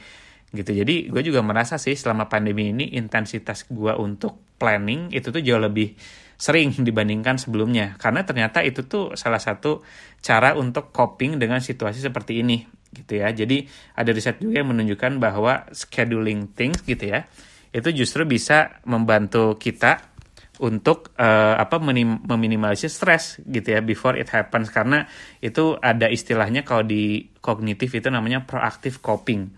gitu. 0.55 0.71
Jadi 0.71 1.11
gue 1.11 1.23
juga 1.27 1.43
merasa 1.43 1.83
sih 1.83 1.99
selama 1.99 2.31
pandemi 2.31 2.71
ini 2.71 2.95
intensitas 2.95 3.67
gue 3.67 3.91
untuk 3.99 4.55
planning 4.55 5.11
itu 5.11 5.35
tuh 5.35 5.43
jauh 5.43 5.59
lebih 5.59 5.99
sering 6.37 6.75
dibandingkan 6.75 7.39
sebelumnya 7.39 7.95
karena 7.97 8.27
ternyata 8.27 8.61
itu 8.65 8.85
tuh 8.87 9.15
salah 9.15 9.39
satu 9.39 9.83
cara 10.23 10.55
untuk 10.59 10.91
coping 10.91 11.39
dengan 11.39 11.59
situasi 11.63 12.03
seperti 12.03 12.43
ini 12.43 12.63
gitu 12.93 13.25
ya. 13.25 13.33
Jadi 13.33 13.65
ada 13.97 14.11
riset 14.13 14.39
juga 14.39 14.61
yang 14.61 14.71
menunjukkan 14.75 15.17
bahwa 15.17 15.67
scheduling 15.73 16.53
things 16.53 16.85
gitu 16.85 17.09
ya 17.09 17.25
itu 17.73 17.89
justru 18.05 18.29
bisa 18.29 18.85
membantu 18.85 19.57
kita 19.57 20.13
untuk 20.61 21.11
uh, 21.17 21.57
apa 21.57 21.81
meminimalisir 22.29 22.93
stres 22.93 23.41
gitu 23.43 23.73
ya 23.73 23.81
before 23.81 24.15
it 24.21 24.29
happens 24.29 24.69
karena 24.69 25.09
itu 25.41 25.75
ada 25.81 26.07
istilahnya 26.13 26.63
kalau 26.63 26.85
di 26.85 27.33
kognitif 27.41 27.97
itu 27.97 28.13
namanya 28.13 28.45
proactive 28.45 29.01
coping 29.01 29.49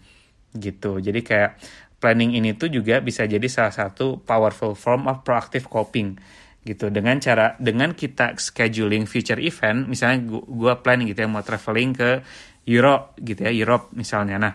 gitu. 0.55 1.03
Jadi 1.03 1.21
kayak 1.27 1.59
planning 1.99 2.39
ini 2.39 2.55
tuh 2.55 2.71
juga 2.71 3.03
bisa 3.03 3.27
jadi 3.27 3.45
salah 3.51 3.75
satu 3.75 4.23
powerful 4.23 4.79
form 4.79 5.11
of 5.11 5.27
proactive 5.27 5.67
coping 5.67 6.15
gitu. 6.65 6.89
Dengan 6.89 7.21
cara 7.21 7.55
dengan 7.61 7.93
kita 7.93 8.41
scheduling 8.41 9.05
future 9.05 9.39
event 9.39 9.87
misalnya 9.87 10.25
gua, 10.25 10.43
gua 10.49 10.75
plan 10.81 11.05
gitu 11.05 11.21
ya 11.23 11.29
mau 11.29 11.45
traveling 11.45 11.93
ke 11.93 12.11
Europe 12.65 13.15
gitu 13.21 13.45
ya 13.45 13.53
Europe 13.53 13.93
misalnya. 13.93 14.41
Nah 14.41 14.55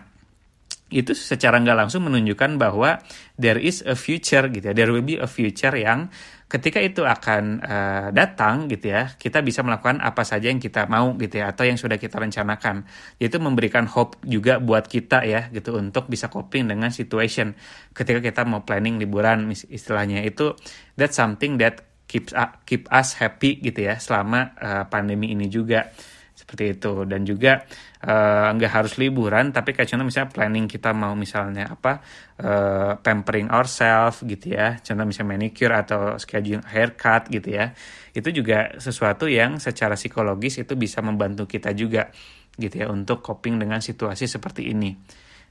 itu 0.90 1.14
secara 1.14 1.62
nggak 1.62 1.86
langsung 1.86 2.02
menunjukkan 2.10 2.58
bahwa 2.58 2.98
there 3.38 3.62
is 3.62 3.80
a 3.86 3.94
future 3.94 4.50
gitu 4.50 4.74
ya. 4.74 4.74
There 4.74 4.90
will 4.90 5.06
be 5.06 5.22
a 5.22 5.30
future 5.30 5.72
yang 5.78 6.10
ketika 6.50 6.82
itu 6.82 7.06
akan 7.06 7.62
uh, 7.62 8.08
datang 8.10 8.66
gitu 8.66 8.90
ya 8.90 9.14
kita 9.14 9.38
bisa 9.38 9.62
melakukan 9.62 10.02
apa 10.02 10.26
saja 10.26 10.50
yang 10.50 10.58
kita 10.58 10.90
mau 10.90 11.14
gitu 11.14 11.38
ya 11.38 11.54
atau 11.54 11.62
yang 11.62 11.78
sudah 11.78 11.94
kita 11.94 12.18
rencanakan. 12.18 12.90
Itu 13.22 13.38
memberikan 13.38 13.86
hope 13.86 14.18
juga 14.26 14.58
buat 14.58 14.90
kita 14.90 15.22
ya 15.22 15.46
gitu 15.54 15.78
untuk 15.78 16.10
bisa 16.10 16.26
coping 16.26 16.66
dengan 16.66 16.90
situation 16.90 17.54
ketika 17.94 18.18
kita 18.18 18.42
mau 18.42 18.66
planning 18.66 18.98
liburan 18.98 19.46
istilahnya. 19.54 20.26
Itu 20.26 20.58
that's 20.98 21.14
something 21.14 21.62
that 21.62 21.89
keep 22.10 22.34
keep 22.66 22.90
us 22.90 23.14
happy 23.14 23.62
gitu 23.62 23.86
ya 23.86 24.02
selama 24.02 24.58
uh, 24.58 24.84
pandemi 24.90 25.30
ini 25.30 25.46
juga. 25.46 25.94
Seperti 26.34 26.74
itu. 26.74 27.06
Dan 27.06 27.22
juga 27.22 27.62
uh, 28.02 28.50
harus 28.50 28.98
liburan 28.98 29.54
tapi 29.54 29.70
kayak 29.70 29.86
contoh 29.94 30.08
misalnya 30.08 30.30
planning 30.34 30.66
kita 30.66 30.90
mau 30.90 31.14
misalnya 31.14 31.70
apa 31.70 32.02
uh, 32.42 32.92
pampering 32.98 33.46
ourselves 33.54 34.26
gitu 34.26 34.58
ya. 34.58 34.82
Contoh 34.82 35.06
misalnya 35.06 35.38
manicure 35.38 35.74
atau 35.78 36.18
schedule 36.18 36.66
haircut 36.66 37.30
gitu 37.30 37.54
ya. 37.54 37.70
Itu 38.10 38.34
juga 38.34 38.74
sesuatu 38.82 39.30
yang 39.30 39.62
secara 39.62 39.94
psikologis 39.94 40.58
itu 40.58 40.74
bisa 40.74 40.98
membantu 40.98 41.46
kita 41.46 41.70
juga 41.78 42.10
gitu 42.58 42.82
ya 42.82 42.90
untuk 42.90 43.22
coping 43.22 43.62
dengan 43.62 43.78
situasi 43.78 44.26
seperti 44.26 44.74
ini 44.74 44.90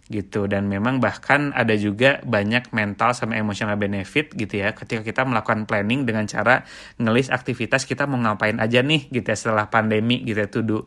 gitu. 0.09 0.49
Dan 0.49 0.67
memang 0.67 0.97
bahkan 0.97 1.53
ada 1.53 1.77
juga 1.77 2.19
banyak 2.25 2.73
mental 2.73 3.13
sama 3.13 3.37
emosional 3.37 3.77
benefit 3.77 4.33
gitu 4.33 4.59
ya 4.59 4.73
ketika 4.73 5.05
kita 5.05 5.21
melakukan 5.23 5.69
planning 5.69 6.03
dengan 6.03 6.25
cara 6.25 6.65
ngelis 6.97 7.29
aktivitas 7.29 7.85
kita 7.85 8.09
mau 8.09 8.17
ngapain 8.17 8.57
aja 8.57 8.81
nih 8.81 9.07
gitu 9.13 9.23
ya 9.23 9.37
setelah 9.37 9.69
pandemi 9.69 10.25
gitu 10.25 10.41
ya 10.41 10.49
to 10.49 10.65
do 10.65 10.77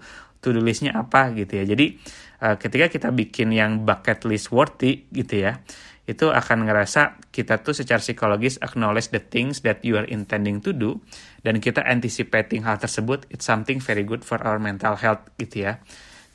to 0.43 0.51
do 0.51 0.59
listnya 0.59 0.99
apa 0.99 1.31
gitu 1.33 1.63
ya. 1.63 1.65
Jadi 1.65 1.97
uh, 2.43 2.59
ketika 2.59 2.91
kita 2.91 3.09
bikin 3.15 3.55
yang 3.55 3.87
bucket 3.87 4.27
list 4.27 4.51
worthy 4.51 5.07
gitu 5.15 5.47
ya 5.47 5.63
itu 6.03 6.27
akan 6.27 6.67
ngerasa 6.67 7.23
kita 7.31 7.63
tuh 7.63 7.79
secara 7.79 8.03
psikologis 8.03 8.59
acknowledge 8.59 9.15
the 9.15 9.23
things 9.23 9.63
that 9.63 9.79
you 9.87 9.95
are 9.95 10.09
intending 10.11 10.59
to 10.59 10.75
do 10.75 10.99
dan 11.47 11.63
kita 11.63 11.79
anticipating 11.87 12.67
hal 12.67 12.75
tersebut 12.75 13.23
it's 13.31 13.47
something 13.47 13.79
very 13.79 14.03
good 14.03 14.27
for 14.27 14.43
our 14.43 14.59
mental 14.59 14.99
health 14.99 15.23
gitu 15.39 15.71
ya 15.71 15.79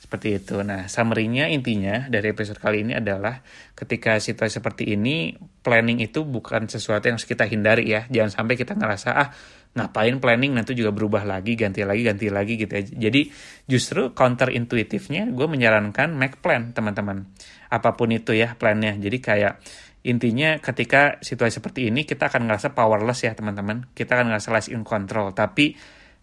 seperti 0.08 0.40
itu. 0.40 0.64
Nah, 0.64 0.88
summary-nya 0.88 1.52
intinya 1.52 2.08
dari 2.08 2.32
episode 2.32 2.56
kali 2.56 2.80
ini 2.80 2.96
adalah 2.96 3.44
ketika 3.76 4.16
situasi 4.16 4.56
seperti 4.56 4.96
ini, 4.96 5.36
planning 5.60 6.00
itu 6.00 6.24
bukan 6.24 6.64
sesuatu 6.64 7.12
yang 7.12 7.20
harus 7.20 7.28
kita 7.28 7.44
hindari 7.44 7.92
ya. 7.92 8.08
Jangan 8.08 8.32
sampai 8.40 8.56
kita 8.56 8.72
ngerasa, 8.72 9.12
ah 9.12 9.28
ngapain 9.76 10.16
planning 10.16 10.56
nanti 10.56 10.72
juga 10.72 10.96
berubah 10.96 11.28
lagi, 11.28 11.60
ganti 11.60 11.84
lagi, 11.84 12.08
ganti 12.08 12.32
lagi 12.32 12.56
gitu 12.56 12.72
ya. 12.72 12.82
Jadi 12.88 13.28
justru 13.68 14.16
counter 14.16 14.48
intuitifnya 14.48 15.28
gue 15.28 15.44
menyarankan 15.44 16.16
make 16.16 16.40
plan 16.40 16.72
teman-teman. 16.72 17.28
Apa 17.68 17.92
pun 17.92 18.08
itu 18.08 18.32
ya 18.32 18.56
plannya. 18.56 18.96
Jadi 18.96 19.20
kayak 19.20 19.60
intinya 20.08 20.56
ketika 20.56 21.20
situasi 21.20 21.60
seperti 21.60 21.92
ini 21.92 22.08
kita 22.08 22.32
akan 22.32 22.48
ngerasa 22.48 22.72
powerless 22.72 23.28
ya 23.28 23.36
teman-teman. 23.36 23.92
Kita 23.92 24.16
akan 24.16 24.32
ngerasa 24.32 24.48
less 24.56 24.72
in 24.72 24.88
control. 24.88 25.36
Tapi 25.36 25.76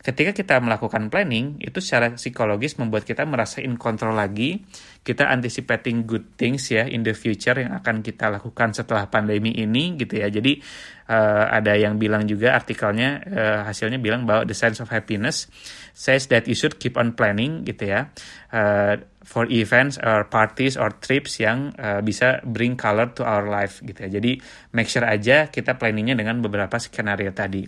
ketika 0.05 0.37
kita 0.37 0.61
melakukan 0.61 1.09
planning, 1.09 1.57
itu 1.57 1.81
secara 1.81 2.13
psikologis 2.13 2.77
membuat 2.77 3.09
kita 3.09 3.25
merasa 3.25 3.57
in 3.65 3.73
control 3.73 4.13
lagi. 4.13 4.61
Kita 5.01 5.25
anticipating 5.33 6.05
good 6.05 6.37
things 6.37 6.69
ya 6.69 6.85
in 6.85 7.01
the 7.01 7.17
future 7.17 7.57
yang 7.57 7.73
akan 7.73 8.05
kita 8.05 8.29
lakukan 8.29 8.77
setelah 8.77 9.09
pandemi 9.09 9.57
ini 9.57 9.97
gitu 9.97 10.21
ya. 10.21 10.29
Jadi 10.29 10.61
uh, 11.09 11.49
ada 11.49 11.73
yang 11.73 11.97
bilang 11.97 12.29
juga 12.29 12.53
artikelnya 12.53 13.09
uh, 13.25 13.59
hasilnya 13.65 13.97
bilang 13.97 14.29
bahwa 14.29 14.45
the 14.45 14.53
sense 14.53 14.77
of 14.77 14.93
happiness 14.93 15.49
says 15.97 16.29
that 16.29 16.45
you 16.45 16.53
should 16.53 16.77
keep 16.77 17.01
on 17.01 17.17
planning 17.17 17.65
gitu 17.65 17.89
ya. 17.89 18.13
Uh, 18.53 19.01
for 19.25 19.49
events 19.49 19.97
or 19.97 20.29
parties 20.29 20.77
or 20.77 20.93
trips 21.01 21.41
yang 21.41 21.73
uh, 21.81 21.97
bisa 22.05 22.45
bring 22.45 22.77
color 22.77 23.09
to 23.09 23.25
our 23.25 23.49
life 23.49 23.81
gitu 23.81 24.05
ya. 24.05 24.21
Jadi 24.21 24.37
make 24.77 24.85
sure 24.85 25.05
aja 25.05 25.49
kita 25.49 25.81
planningnya 25.81 26.13
dengan 26.13 26.45
beberapa 26.45 26.77
skenario 26.77 27.33
tadi. 27.33 27.65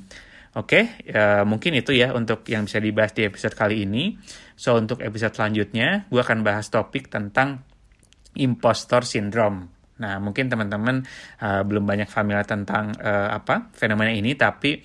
Oke, 0.56 1.04
okay, 1.04 1.12
ya, 1.12 1.44
mungkin 1.44 1.76
itu 1.76 1.92
ya 1.92 2.16
untuk 2.16 2.48
yang 2.48 2.66
bisa 2.66 2.80
dibahas 2.80 3.12
di 3.12 3.28
episode 3.28 3.54
kali 3.54 3.84
ini. 3.84 4.16
So, 4.56 4.80
untuk 4.80 5.04
episode 5.04 5.36
selanjutnya, 5.36 6.08
gue 6.08 6.22
akan 6.24 6.42
bahas 6.42 6.72
topik 6.72 7.12
tentang 7.12 7.62
impostor 8.38 9.04
syndrome. 9.04 9.78
Nah, 9.98 10.22
mungkin 10.22 10.46
teman-teman 10.46 11.02
uh, 11.42 11.62
belum 11.66 11.84
banyak 11.86 12.10
familiar 12.10 12.46
tentang 12.46 12.94
uh, 13.02 13.34
apa 13.34 13.74
fenomena 13.74 14.14
ini, 14.14 14.38
tapi 14.38 14.78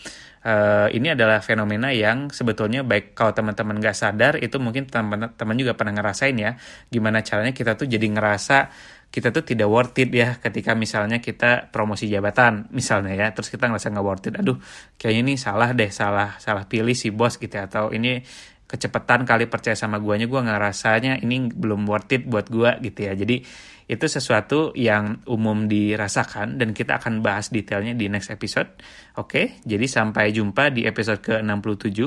uh, 0.49 0.89
ini 0.89 1.13
adalah 1.13 1.45
fenomena 1.45 1.93
yang 1.93 2.33
sebetulnya 2.33 2.81
baik 2.81 3.13
kalau 3.13 3.37
teman-teman 3.37 3.77
nggak 3.77 3.97
sadar, 3.97 4.41
itu 4.41 4.57
mungkin 4.57 4.89
teman-teman 4.89 5.57
juga 5.57 5.77
pernah 5.77 5.93
ngerasain 5.93 6.37
ya, 6.37 6.57
gimana 6.89 7.21
caranya 7.21 7.53
kita 7.53 7.77
tuh 7.77 7.85
jadi 7.85 8.09
ngerasa 8.09 8.73
kita 9.13 9.29
tuh 9.29 9.45
tidak 9.45 9.69
worth 9.69 9.93
it 10.01 10.09
ya 10.09 10.41
ketika 10.41 10.73
misalnya 10.73 11.21
kita 11.21 11.69
promosi 11.69 12.09
jabatan 12.09 12.73
misalnya 12.73 13.13
ya. 13.13 13.29
Terus 13.37 13.53
kita 13.53 13.69
ngerasa 13.69 13.93
nggak 13.93 14.07
worth 14.09 14.27
it. 14.33 14.35
Aduh 14.41 14.57
kayaknya 14.97 15.21
ini 15.21 15.33
salah 15.37 15.77
deh 15.77 15.93
salah 15.93 16.41
salah 16.41 16.65
pilih 16.65 16.97
si 16.97 17.13
bos 17.13 17.37
gitu 17.37 17.53
ya, 17.53 17.69
atau 17.69 17.93
ini 17.93 18.25
kecepatan 18.73 19.29
kali 19.29 19.45
percaya 19.53 19.77
sama 19.77 20.01
guanya 20.01 20.25
gue 20.25 20.41
ngerasanya 20.41 21.21
ini 21.21 21.53
belum 21.53 21.85
worth 21.85 22.17
it 22.17 22.25
buat 22.25 22.49
gue 22.49 22.81
gitu 22.81 23.01
ya 23.05 23.13
jadi 23.13 23.45
itu 23.93 24.07
sesuatu 24.09 24.73
yang 24.73 25.21
umum 25.29 25.69
dirasakan 25.69 26.57
dan 26.57 26.73
kita 26.73 26.97
akan 26.97 27.21
bahas 27.21 27.53
detailnya 27.53 27.93
di 27.93 28.09
next 28.09 28.33
episode. 28.33 28.73
Oke, 29.21 29.61
jadi 29.69 29.85
sampai 29.85 30.33
jumpa 30.33 30.73
di 30.73 30.89
episode 30.89 31.21
ke-67. 31.21 31.99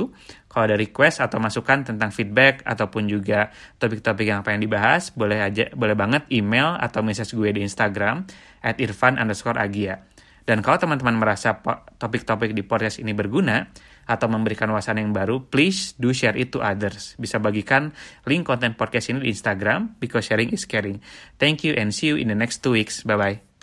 Kalau 0.50 0.64
ada 0.66 0.74
request 0.80 1.22
atau 1.22 1.38
masukan 1.38 1.86
tentang 1.86 2.10
feedback 2.10 2.66
ataupun 2.66 3.06
juga 3.06 3.54
topik-topik 3.78 4.26
yang 4.26 4.42
pengen 4.42 4.66
dibahas, 4.66 5.14
boleh 5.14 5.46
aja 5.46 5.70
boleh 5.78 5.94
banget 5.94 6.26
email 6.34 6.74
atau 6.80 7.06
message 7.06 7.38
gue 7.38 7.54
di 7.54 7.62
Instagram 7.62 8.26
at 8.66 8.82
irfan 8.82 9.22
underscore 9.22 9.60
agia. 9.62 10.02
Dan 10.46 10.62
kalau 10.62 10.78
teman-teman 10.78 11.18
merasa 11.18 11.58
topik-topik 12.02 12.54
di 12.54 12.62
podcast 12.62 13.02
ini 13.02 13.14
berguna, 13.18 13.66
atau 14.06 14.30
memberikan 14.30 14.70
wawasan 14.70 15.02
yang 15.02 15.12
baru, 15.12 15.46
please 15.50 15.98
do 15.98 16.14
share 16.14 16.38
it 16.38 16.54
to 16.54 16.62
others. 16.62 17.18
Bisa 17.18 17.42
bagikan 17.42 17.94
link 18.30 18.46
konten 18.46 18.78
podcast 18.78 19.10
ini 19.10 19.26
di 19.26 19.34
Instagram, 19.34 19.98
because 19.98 20.30
sharing 20.30 20.54
is 20.54 20.66
caring. 20.66 21.02
Thank 21.42 21.66
you 21.66 21.74
and 21.74 21.94
see 21.94 22.14
you 22.14 22.18
in 22.18 22.30
the 22.30 22.38
next 22.38 22.62
two 22.62 22.74
weeks. 22.74 23.02
Bye-bye. 23.02 23.55